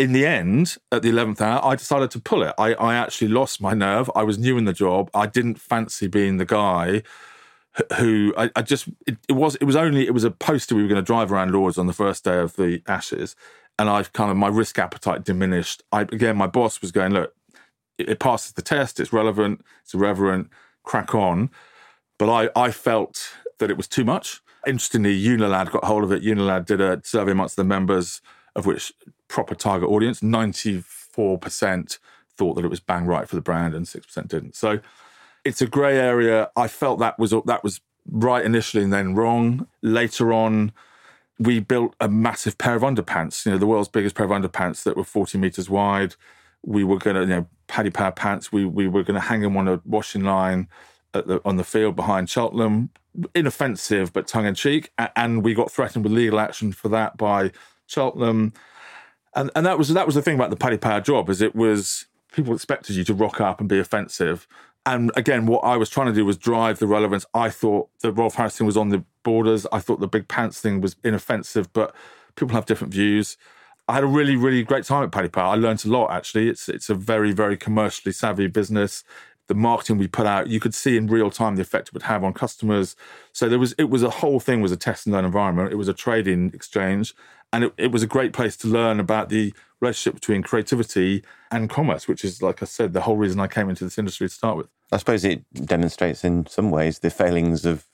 in 0.00 0.12
the 0.12 0.26
end, 0.26 0.78
at 0.90 1.02
the 1.02 1.10
eleventh 1.10 1.42
hour, 1.42 1.62
I 1.62 1.76
decided 1.76 2.10
to 2.12 2.20
pull 2.20 2.42
it. 2.42 2.54
I, 2.58 2.72
I 2.74 2.94
actually 2.94 3.28
lost 3.28 3.60
my 3.60 3.74
nerve. 3.74 4.10
I 4.16 4.22
was 4.22 4.38
new 4.38 4.56
in 4.56 4.64
the 4.64 4.72
job. 4.72 5.10
I 5.12 5.26
didn't 5.26 5.60
fancy 5.60 6.08
being 6.08 6.38
the 6.38 6.46
guy 6.46 7.02
who 7.98 8.34
I, 8.36 8.50
I 8.56 8.62
just 8.62 8.88
it, 9.06 9.18
it 9.28 9.32
was 9.32 9.56
it 9.56 9.64
was 9.64 9.76
only 9.76 10.06
it 10.06 10.14
was 10.14 10.24
a 10.24 10.30
poster 10.30 10.74
we 10.74 10.82
were 10.82 10.88
going 10.88 11.04
to 11.04 11.06
drive 11.06 11.30
around 11.30 11.52
Lord's 11.52 11.78
on 11.78 11.86
the 11.86 11.92
first 11.92 12.24
day 12.24 12.38
of 12.38 12.56
the 12.56 12.82
Ashes, 12.86 13.36
and 13.78 13.90
I've 13.90 14.12
kind 14.14 14.30
of 14.30 14.38
my 14.38 14.48
risk 14.48 14.78
appetite 14.78 15.22
diminished. 15.22 15.82
I 15.92 16.02
again, 16.02 16.36
my 16.36 16.46
boss 16.46 16.80
was 16.80 16.92
going, 16.92 17.12
look, 17.12 17.34
it, 17.98 18.08
it 18.08 18.18
passes 18.18 18.52
the 18.52 18.62
test. 18.62 19.00
It's 19.00 19.12
relevant. 19.12 19.62
It's 19.82 19.94
irreverent. 19.94 20.48
Crack 20.82 21.14
on. 21.14 21.50
But 22.18 22.30
I 22.30 22.50
I 22.56 22.70
felt 22.70 23.34
that 23.58 23.70
it 23.70 23.76
was 23.76 23.86
too 23.86 24.04
much. 24.04 24.40
Interestingly, 24.66 25.22
Unilad 25.22 25.70
got 25.70 25.84
hold 25.84 26.04
of 26.04 26.12
it. 26.12 26.22
Unilad 26.22 26.64
did 26.64 26.80
a 26.80 27.00
survey 27.04 27.32
amongst 27.32 27.56
the 27.56 27.64
members, 27.64 28.22
of 28.56 28.64
which 28.66 28.92
proper 29.30 29.54
target 29.54 29.88
audience, 29.88 30.20
94% 30.20 31.98
thought 32.36 32.54
that 32.54 32.64
it 32.64 32.68
was 32.68 32.80
bang 32.80 33.06
right 33.06 33.28
for 33.28 33.36
the 33.36 33.42
brand 33.42 33.74
and 33.74 33.86
6% 33.86 34.28
didn't. 34.28 34.56
So 34.56 34.80
it's 35.44 35.62
a 35.62 35.66
grey 35.66 35.96
area. 35.96 36.50
I 36.56 36.68
felt 36.68 36.98
that 36.98 37.18
was 37.18 37.30
that 37.46 37.64
was 37.64 37.80
right 38.10 38.44
initially 38.44 38.82
and 38.82 38.92
then 38.92 39.14
wrong. 39.14 39.66
Later 39.82 40.32
on, 40.32 40.72
we 41.38 41.60
built 41.60 41.94
a 42.00 42.08
massive 42.08 42.58
pair 42.58 42.74
of 42.74 42.82
underpants, 42.82 43.46
you 43.46 43.52
know, 43.52 43.58
the 43.58 43.66
world's 43.66 43.88
biggest 43.88 44.14
pair 44.14 44.26
of 44.26 44.32
underpants 44.32 44.82
that 44.82 44.96
were 44.96 45.04
40 45.04 45.38
meters 45.38 45.70
wide. 45.70 46.16
We 46.62 46.84
were 46.84 46.98
going 46.98 47.16
to, 47.16 47.22
you 47.22 47.28
know, 47.28 47.46
paddy 47.68 47.90
power 47.90 48.12
pants. 48.12 48.52
We 48.52 48.64
we 48.64 48.88
were 48.88 49.02
going 49.02 49.14
to 49.14 49.26
hang 49.28 49.40
them 49.40 49.56
on 49.56 49.68
a 49.68 49.80
washing 49.84 50.24
line 50.24 50.68
the, 51.12 51.40
on 51.44 51.56
the 51.56 51.64
field 51.64 51.96
behind 51.96 52.28
Cheltenham. 52.28 52.90
Inoffensive 53.34 54.12
but 54.12 54.28
tongue 54.28 54.46
in 54.46 54.54
cheek, 54.54 54.92
and 55.16 55.42
we 55.42 55.54
got 55.54 55.70
threatened 55.70 56.04
with 56.04 56.12
legal 56.12 56.38
action 56.38 56.72
for 56.72 56.88
that 56.90 57.16
by 57.16 57.50
Cheltenham. 57.86 58.52
And 59.34 59.50
and 59.54 59.64
that 59.66 59.78
was 59.78 59.88
that 59.88 60.06
was 60.06 60.14
the 60.14 60.22
thing 60.22 60.34
about 60.34 60.50
the 60.50 60.56
paddy 60.56 60.78
power 60.78 61.00
job 61.00 61.28
is 61.28 61.40
it 61.40 61.54
was 61.54 62.06
people 62.32 62.54
expected 62.54 62.96
you 62.96 63.04
to 63.04 63.14
rock 63.14 63.40
up 63.40 63.60
and 63.60 63.68
be 63.68 63.78
offensive. 63.78 64.46
And 64.86 65.12
again, 65.14 65.46
what 65.46 65.60
I 65.60 65.76
was 65.76 65.90
trying 65.90 66.06
to 66.06 66.12
do 66.12 66.24
was 66.24 66.36
drive 66.36 66.78
the 66.78 66.86
relevance. 66.86 67.26
I 67.34 67.50
thought 67.50 67.90
the 68.00 68.12
Rolf 68.12 68.36
Harris 68.36 68.56
thing 68.56 68.66
was 68.66 68.76
on 68.76 68.88
the 68.88 69.04
borders. 69.22 69.66
I 69.72 69.78
thought 69.78 70.00
the 70.00 70.08
big 70.08 70.26
pants 70.26 70.60
thing 70.60 70.80
was 70.80 70.96
inoffensive, 71.04 71.72
but 71.72 71.94
people 72.34 72.54
have 72.54 72.66
different 72.66 72.92
views. 72.92 73.36
I 73.88 73.94
had 73.94 74.04
a 74.04 74.06
really, 74.06 74.36
really 74.36 74.62
great 74.62 74.84
time 74.84 75.02
at 75.04 75.12
Paddy 75.12 75.28
Power. 75.28 75.52
I 75.52 75.56
learned 75.56 75.84
a 75.84 75.88
lot 75.88 76.10
actually. 76.12 76.48
It's 76.48 76.68
it's 76.68 76.88
a 76.88 76.94
very, 76.94 77.32
very 77.32 77.56
commercially 77.56 78.12
savvy 78.12 78.46
business. 78.46 79.04
The 79.48 79.54
marketing 79.54 79.98
we 79.98 80.06
put 80.06 80.26
out, 80.26 80.46
you 80.46 80.60
could 80.60 80.74
see 80.74 80.96
in 80.96 81.08
real 81.08 81.28
time 81.28 81.56
the 81.56 81.62
effect 81.62 81.88
it 81.88 81.94
would 81.94 82.04
have 82.04 82.22
on 82.22 82.32
customers. 82.32 82.94
So 83.32 83.48
there 83.48 83.58
was 83.58 83.72
it 83.78 83.90
was 83.90 84.02
a 84.02 84.10
whole 84.10 84.40
thing 84.40 84.62
was 84.62 84.72
a 84.72 84.76
test 84.76 85.06
and 85.06 85.14
learn 85.14 85.24
environment. 85.24 85.72
It 85.72 85.76
was 85.76 85.88
a 85.88 85.92
trading 85.92 86.52
exchange. 86.54 87.14
And 87.52 87.64
it, 87.64 87.72
it 87.76 87.92
was 87.92 88.02
a 88.02 88.06
great 88.06 88.32
place 88.32 88.56
to 88.58 88.68
learn 88.68 89.00
about 89.00 89.28
the 89.28 89.52
relationship 89.80 90.14
between 90.14 90.42
creativity 90.42 91.24
and 91.50 91.68
commerce, 91.68 92.06
which 92.06 92.24
is, 92.24 92.42
like 92.42 92.62
I 92.62 92.66
said, 92.66 92.92
the 92.92 93.00
whole 93.02 93.16
reason 93.16 93.40
I 93.40 93.48
came 93.48 93.68
into 93.68 93.84
this 93.84 93.98
industry 93.98 94.28
to 94.28 94.34
start 94.34 94.56
with. 94.56 94.68
I 94.92 94.98
suppose 94.98 95.24
it 95.24 95.44
demonstrates 95.52 96.24
in 96.24 96.46
some 96.46 96.70
ways 96.70 96.98
the 96.98 97.10
failings 97.10 97.64
of 97.64 97.86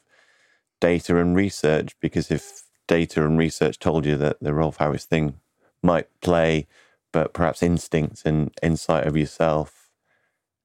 data 0.80 1.18
and 1.18 1.34
research 1.34 1.96
because 2.00 2.30
if 2.30 2.62
data 2.86 3.24
and 3.24 3.38
research 3.38 3.78
told 3.78 4.04
you 4.04 4.16
that 4.16 4.38
the 4.40 4.54
Rolf 4.54 4.76
Harris 4.76 5.04
thing 5.04 5.40
might 5.82 6.08
play, 6.20 6.66
but 7.12 7.32
perhaps 7.32 7.62
instinct 7.62 8.22
and 8.24 8.50
insight 8.62 9.06
of 9.06 9.16
yourself 9.16 9.90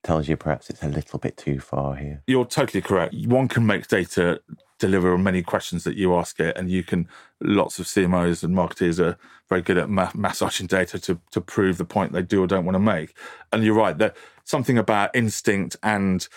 tells 0.03 0.27
you 0.27 0.35
perhaps 0.35 0.69
it's 0.69 0.83
a 0.83 0.87
little 0.87 1.19
bit 1.19 1.37
too 1.37 1.59
far 1.59 1.95
here. 1.95 2.23
You're 2.27 2.45
totally 2.45 2.81
correct. 2.81 3.13
One 3.27 3.47
can 3.47 3.65
make 3.65 3.87
data 3.87 4.41
deliver 4.81 5.13
on 5.13 5.23
many 5.23 5.43
questions 5.43 5.83
that 5.85 5.95
you 5.95 6.15
ask 6.15 6.39
it. 6.39 6.57
And 6.57 6.69
you 6.69 6.83
can, 6.83 7.07
lots 7.39 7.79
of 7.79 7.85
CMOs 7.85 8.43
and 8.43 8.53
marketers 8.53 8.99
are 8.99 9.17
very 9.47 9.61
good 9.61 9.77
at 9.77 9.89
ma- 9.89 10.11
massaging 10.15 10.67
data 10.67 10.99
to, 10.99 11.19
to 11.31 11.39
prove 11.39 11.77
the 11.77 11.85
point 11.85 12.11
they 12.11 12.23
do 12.23 12.43
or 12.43 12.47
don't 12.47 12.65
want 12.65 12.75
to 12.75 12.79
make. 12.79 13.15
And 13.53 13.63
you're 13.63 13.75
right, 13.75 13.97
that 13.99 14.17
something 14.43 14.77
about 14.77 15.15
instinct 15.15 15.77
and 15.83 16.27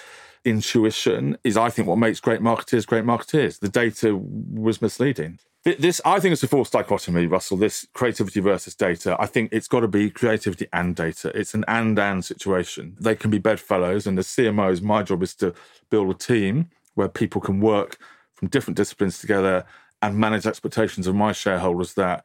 intuition 0.44 1.38
is, 1.42 1.56
I 1.56 1.70
think, 1.70 1.88
what 1.88 1.96
makes 1.96 2.20
great 2.20 2.42
marketers 2.42 2.86
great 2.86 3.04
marketers. 3.04 3.58
The 3.58 3.68
data 3.68 4.14
was 4.14 4.82
misleading. 4.82 5.38
This, 5.64 5.98
I 6.04 6.20
think, 6.20 6.34
it's 6.34 6.42
a 6.42 6.48
false 6.48 6.68
dichotomy, 6.68 7.26
Russell. 7.26 7.56
This 7.56 7.86
creativity 7.94 8.40
versus 8.40 8.74
data. 8.74 9.16
I 9.18 9.24
think 9.24 9.48
it's 9.50 9.66
got 9.66 9.80
to 9.80 9.88
be 9.88 10.10
creativity 10.10 10.66
and 10.74 10.94
data. 10.94 11.32
It's 11.34 11.54
an 11.54 11.64
and-and 11.66 12.22
situation. 12.22 12.98
They 13.00 13.14
can 13.14 13.30
be 13.30 13.38
bedfellows, 13.38 14.06
and 14.06 14.18
as 14.18 14.26
CMOs, 14.26 14.82
my 14.82 15.02
job 15.02 15.22
is 15.22 15.34
to 15.36 15.54
build 15.88 16.10
a 16.10 16.18
team 16.18 16.68
where 16.94 17.08
people 17.08 17.40
can 17.40 17.60
work 17.60 17.96
from 18.34 18.48
different 18.48 18.76
disciplines 18.76 19.18
together 19.18 19.64
and 20.02 20.18
manage 20.18 20.46
expectations 20.46 21.06
of 21.06 21.14
my 21.14 21.32
shareholders 21.32 21.94
that 21.94 22.24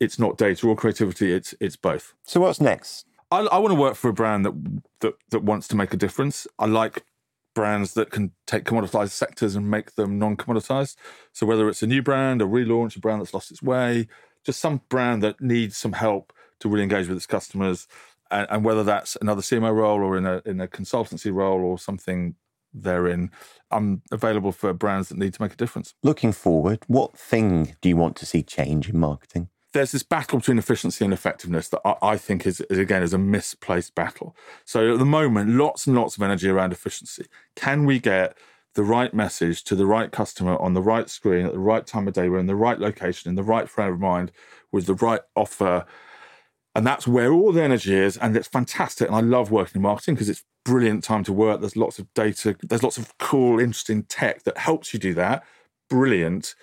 it's 0.00 0.18
not 0.18 0.38
data 0.38 0.66
or 0.66 0.74
creativity. 0.74 1.32
It's 1.32 1.54
it's 1.60 1.76
both. 1.76 2.14
So 2.24 2.40
what's 2.40 2.60
next? 2.60 3.06
I, 3.30 3.40
I 3.40 3.58
want 3.58 3.72
to 3.72 3.80
work 3.80 3.94
for 3.94 4.08
a 4.08 4.12
brand 4.12 4.44
that 4.44 4.82
that 5.00 5.14
that 5.30 5.44
wants 5.44 5.68
to 5.68 5.76
make 5.76 5.92
a 5.92 5.96
difference. 5.96 6.46
I 6.58 6.66
like 6.66 7.04
brands 7.54 7.94
that 7.94 8.10
can 8.10 8.32
take 8.46 8.64
commoditized 8.64 9.10
sectors 9.10 9.56
and 9.56 9.70
make 9.70 9.94
them 9.96 10.18
non-commoditized. 10.18 10.96
So 11.32 11.46
whether 11.46 11.68
it's 11.68 11.82
a 11.82 11.86
new 11.86 12.02
brand, 12.02 12.40
a 12.40 12.44
relaunch, 12.44 12.96
a 12.96 13.00
brand 13.00 13.20
that's 13.20 13.34
lost 13.34 13.50
its 13.50 13.62
way, 13.62 14.06
just 14.44 14.60
some 14.60 14.82
brand 14.88 15.22
that 15.22 15.40
needs 15.40 15.76
some 15.76 15.92
help 15.92 16.32
to 16.60 16.68
really 16.68 16.84
engage 16.84 17.08
with 17.08 17.16
its 17.16 17.26
customers, 17.26 17.88
and, 18.30 18.46
and 18.50 18.64
whether 18.64 18.84
that's 18.84 19.16
another 19.20 19.42
CMO 19.42 19.74
role 19.74 20.00
or 20.00 20.16
in 20.16 20.26
a 20.26 20.42
in 20.44 20.60
a 20.60 20.68
consultancy 20.68 21.32
role 21.32 21.60
or 21.60 21.78
something 21.78 22.34
therein, 22.72 23.30
I'm 23.70 24.02
available 24.10 24.52
for 24.52 24.72
brands 24.72 25.08
that 25.08 25.18
need 25.18 25.34
to 25.34 25.42
make 25.42 25.52
a 25.52 25.56
difference. 25.56 25.94
Looking 26.02 26.32
forward, 26.32 26.84
what 26.86 27.16
thing 27.18 27.76
do 27.80 27.88
you 27.88 27.96
want 27.96 28.16
to 28.16 28.26
see 28.26 28.42
change 28.42 28.88
in 28.88 28.98
marketing? 28.98 29.48
there's 29.72 29.92
this 29.92 30.02
battle 30.02 30.38
between 30.38 30.58
efficiency 30.58 31.04
and 31.04 31.14
effectiveness 31.14 31.68
that 31.68 31.80
I, 31.84 31.94
I 32.02 32.16
think 32.16 32.46
is, 32.46 32.60
is, 32.62 32.78
again 32.78 33.02
is 33.02 33.12
a 33.12 33.18
misplaced 33.18 33.94
battle. 33.94 34.36
So 34.64 34.94
at 34.94 34.98
the 34.98 35.04
moment, 35.04 35.50
lots 35.50 35.86
and 35.86 35.96
lots 35.96 36.16
of 36.16 36.22
energy 36.22 36.48
around 36.48 36.72
efficiency. 36.72 37.26
Can 37.54 37.84
we 37.84 37.98
get 37.98 38.36
the 38.74 38.82
right 38.82 39.12
message 39.12 39.64
to 39.64 39.74
the 39.74 39.86
right 39.86 40.10
customer 40.10 40.56
on 40.56 40.74
the 40.74 40.82
right 40.82 41.08
screen 41.08 41.46
at 41.46 41.52
the 41.52 41.58
right 41.58 41.86
time 41.86 42.08
of 42.08 42.14
day, 42.14 42.28
we're 42.28 42.38
in 42.38 42.46
the 42.46 42.54
right 42.54 42.78
location, 42.78 43.28
in 43.28 43.34
the 43.34 43.42
right 43.42 43.68
frame 43.68 43.92
of 43.92 44.00
mind, 44.00 44.32
with 44.72 44.86
the 44.86 44.94
right 44.94 45.20
offer? 45.36 45.86
And 46.74 46.86
that's 46.86 47.06
where 47.06 47.32
all 47.32 47.52
the 47.52 47.62
energy 47.62 47.94
is, 47.94 48.16
and 48.16 48.36
it's 48.36 48.46
fantastic. 48.46 49.08
And 49.08 49.16
I 49.16 49.20
love 49.20 49.50
working 49.50 49.76
in 49.76 49.82
marketing 49.82 50.14
because 50.14 50.28
it's 50.28 50.44
brilliant 50.64 51.02
time 51.02 51.24
to 51.24 51.32
work. 51.32 51.60
There's 51.60 51.76
lots 51.76 51.98
of 51.98 52.12
data, 52.14 52.56
there's 52.62 52.82
lots 52.82 52.96
of 52.96 53.16
cool, 53.18 53.58
interesting 53.58 54.04
tech 54.04 54.44
that 54.44 54.56
helps 54.56 54.94
you 54.94 55.00
do 55.00 55.14
that. 55.14 55.42
Brilliant. 55.88 56.54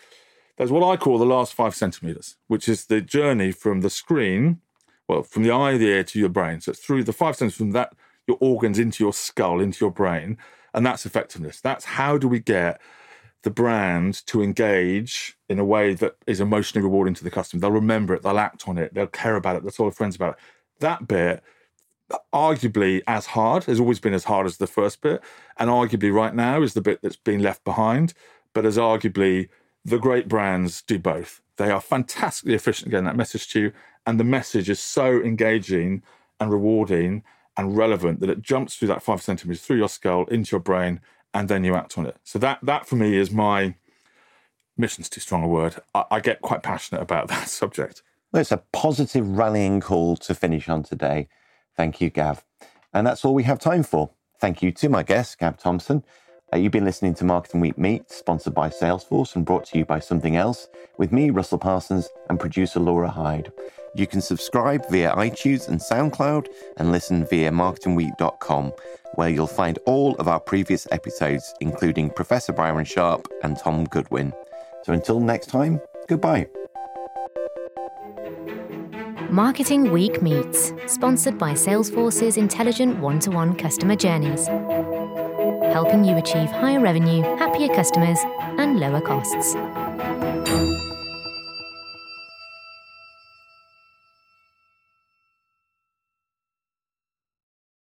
There's 0.58 0.72
what 0.72 0.88
I 0.88 0.96
call 0.98 1.17
the 1.17 1.26
last 1.26 1.54
five 1.54 1.76
centimeters, 1.76 2.38
which 2.48 2.70
is 2.70 2.86
the 2.86 3.02
journey 3.02 3.52
from 3.52 3.82
the 3.82 3.89
screen, 3.89 4.62
well, 5.08 5.24
from 5.24 5.43
the 5.43 5.52
eye, 5.52 5.78
the 5.78 5.88
ear 5.88 6.04
to 6.06 6.20
your 6.20 6.30
brain. 6.30 6.62
So 6.62 6.72
it's 6.72 6.80
through 6.80 7.04
the 7.04 7.13
five 7.13 7.36
centimeters 7.36 7.58
from 7.58 7.72
that, 7.72 7.93
your 8.28 8.38
organs 8.39 8.80
into 8.80 9.04
your 9.04 9.13
skull, 9.13 9.60
into 9.60 9.84
your 9.84 9.91
brain. 9.91 10.38
And 10.74 10.86
that's 10.86 11.06
effectiveness. 11.06 11.62
That's 11.62 11.86
how 11.86 12.17
do 12.17 12.28
we 12.28 12.39
get 12.39 12.82
the 13.43 13.50
brand 13.50 14.26
to 14.28 14.41
engage 14.41 15.38
in 15.47 15.60
a 15.60 15.65
way 15.65 15.93
that 15.93 16.15
is 16.26 16.41
emotionally 16.41 16.84
rewarding 16.84 17.13
to 17.13 17.23
the 17.23 17.32
customer. 17.32 17.62
They'll 17.62 17.71
remember 17.71 18.13
it, 18.13 18.23
they'll 18.23 18.39
act 18.39 18.67
on 18.67 18.78
it, 18.78 18.93
they'll 18.93 19.08
care 19.08 19.36
about 19.36 19.56
it, 19.56 19.63
they'll 19.63 19.71
tell 19.71 19.86
their 19.86 19.93
friends 19.93 20.15
about 20.15 20.34
it. 20.34 20.39
That 20.80 21.08
bit, 21.08 21.43
arguably 22.34 23.02
as 23.08 23.28
hard, 23.28 23.65
has 23.65 23.80
always 23.80 24.00
been 24.00 24.13
as 24.13 24.26
hard 24.26 24.45
as 24.45 24.58
the 24.58 24.67
first 24.67 25.02
bit, 25.02 25.21
and 25.58 25.69
arguably 25.69 26.13
right 26.13 26.34
now 26.34 26.62
is 26.62 26.73
the 26.73 26.82
bit 26.82 27.00
that's 27.02 27.15
been 27.15 27.41
left 27.41 27.63
behind, 27.63 28.13
but 28.54 28.65
as 28.65 28.78
arguably 28.78 29.50
the 29.86 29.97
great 29.97 30.28
brands 30.28 30.82
do 30.82 31.00
both. 31.00 31.41
They 31.58 31.71
are 31.71 31.82
fantastically 31.82 32.54
efficient 32.54 32.91
getting 32.91 33.06
that 33.06 33.15
message 33.15 33.47
to 33.50 33.60
you, 33.60 33.71
and 34.06 34.19
the 34.19 34.23
message 34.23 34.69
is 34.69 34.80
so 34.80 35.21
engaging 35.21 36.04
and 36.39 36.52
rewarding 36.52 37.23
and 37.58 37.76
relevant 37.76 38.19
that 38.19 38.30
it 38.30 38.41
jumps 38.41 38.76
through 38.76 38.89
that 38.89 39.02
five 39.02 39.21
centimeters 39.21 39.62
through 39.62 39.78
your 39.78 39.89
skull 39.89 40.26
into 40.26 40.56
your 40.56 40.62
brain, 40.62 41.02
and 41.34 41.50
then 41.50 41.63
you 41.63 41.76
act 41.76 41.98
on 41.98 42.06
it. 42.06 42.18
So 42.24 42.40
that 42.40 42.60
that 42.63 42.88
for 42.88 42.96
me 42.96 43.16
is 43.16 43.32
my 43.32 43.76
mission's 44.78 45.10
too 45.10 45.22
strong 45.22 45.44
a 45.44 45.48
word. 45.48 45.76
I, 45.94 46.06
I 46.12 46.20
get 46.20 46.42
quite 46.42 46.63
passionate 46.63 47.02
about 47.02 47.28
that 47.30 47.50
subject. 47.50 48.04
Well, 48.32 48.42
it's 48.42 48.52
a 48.52 48.63
positive 48.74 49.38
rallying 49.38 49.80
call 49.80 50.18
to 50.18 50.36
finish 50.36 50.68
on 50.68 50.84
today. 50.84 51.30
Thank 51.76 52.02
you, 52.02 52.10
Gav. 52.10 52.44
And 52.94 53.06
that's 53.06 53.24
all 53.24 53.34
we 53.34 53.44
have 53.44 53.60
time 53.60 53.84
for. 53.84 54.10
Thank 54.40 54.62
you 54.62 54.72
to 54.74 54.90
my 54.90 55.04
guest, 55.04 55.40
Gav 55.40 55.58
Thompson. 55.58 56.04
Uh, 56.54 56.58
you've 56.58 56.72
been 56.72 56.86
listening 56.86 57.13
to 57.16 57.26
Marketing 57.26 57.60
Week 57.60 57.78
Meet, 57.78 58.10
sponsored 58.10 58.54
by 58.54 58.70
Salesforce 58.70 59.36
and 59.36 59.46
brought 59.46 59.66
to 59.66 59.78
you 59.78 59.86
by 59.86 60.00
Something 60.00 60.36
Else, 60.36 60.68
with 60.98 61.12
me, 61.12 61.30
Russell 61.30 61.58
Parsons, 61.58 62.10
and 62.30 62.40
producer 62.40 62.80
Laura 62.80 63.10
Hyde. 63.10 63.52
You 63.97 64.05
can 64.05 64.21
subscribe 64.21 64.88
via 64.91 65.12
iTunes 65.13 65.67
and 65.67 65.79
SoundCloud 65.79 66.49
and 66.77 66.91
listen 66.91 67.25
via 67.25 67.49
marketingweek.com, 67.49 68.71
where 69.15 69.29
you'll 69.29 69.47
find 69.47 69.79
all 69.88 70.15
of 70.17 70.27
our 70.27 70.39
previous 70.39 70.88
episodes, 70.91 71.51
including 71.62 72.12
Professor 72.12 72.53
Byron 72.53 72.86
Sharp 72.86 73.27
and 73.41 73.57
Tom 73.57 73.86
Goodwin. 73.86 74.33
So 74.83 74.93
until 74.93 75.19
next 75.19 75.47
time, 75.47 75.81
goodbye. 76.07 76.47
Marketing 79.31 79.91
Week 79.91 80.21
Meets, 80.21 80.73
sponsored 80.86 81.39
by 81.39 81.53
Salesforce's 81.53 82.38
intelligent 82.38 82.99
one 82.99 83.17
to 83.21 83.31
one 83.31 83.55
customer 83.55 83.95
journeys 83.95 84.47
helping 85.77 86.03
you 86.03 86.17
achieve 86.17 86.49
higher 86.49 86.79
revenue, 86.79 87.21
happier 87.38 87.67
customers, 87.67 88.17
and 88.57 88.79
lower 88.79 89.01
costs. 89.01 89.53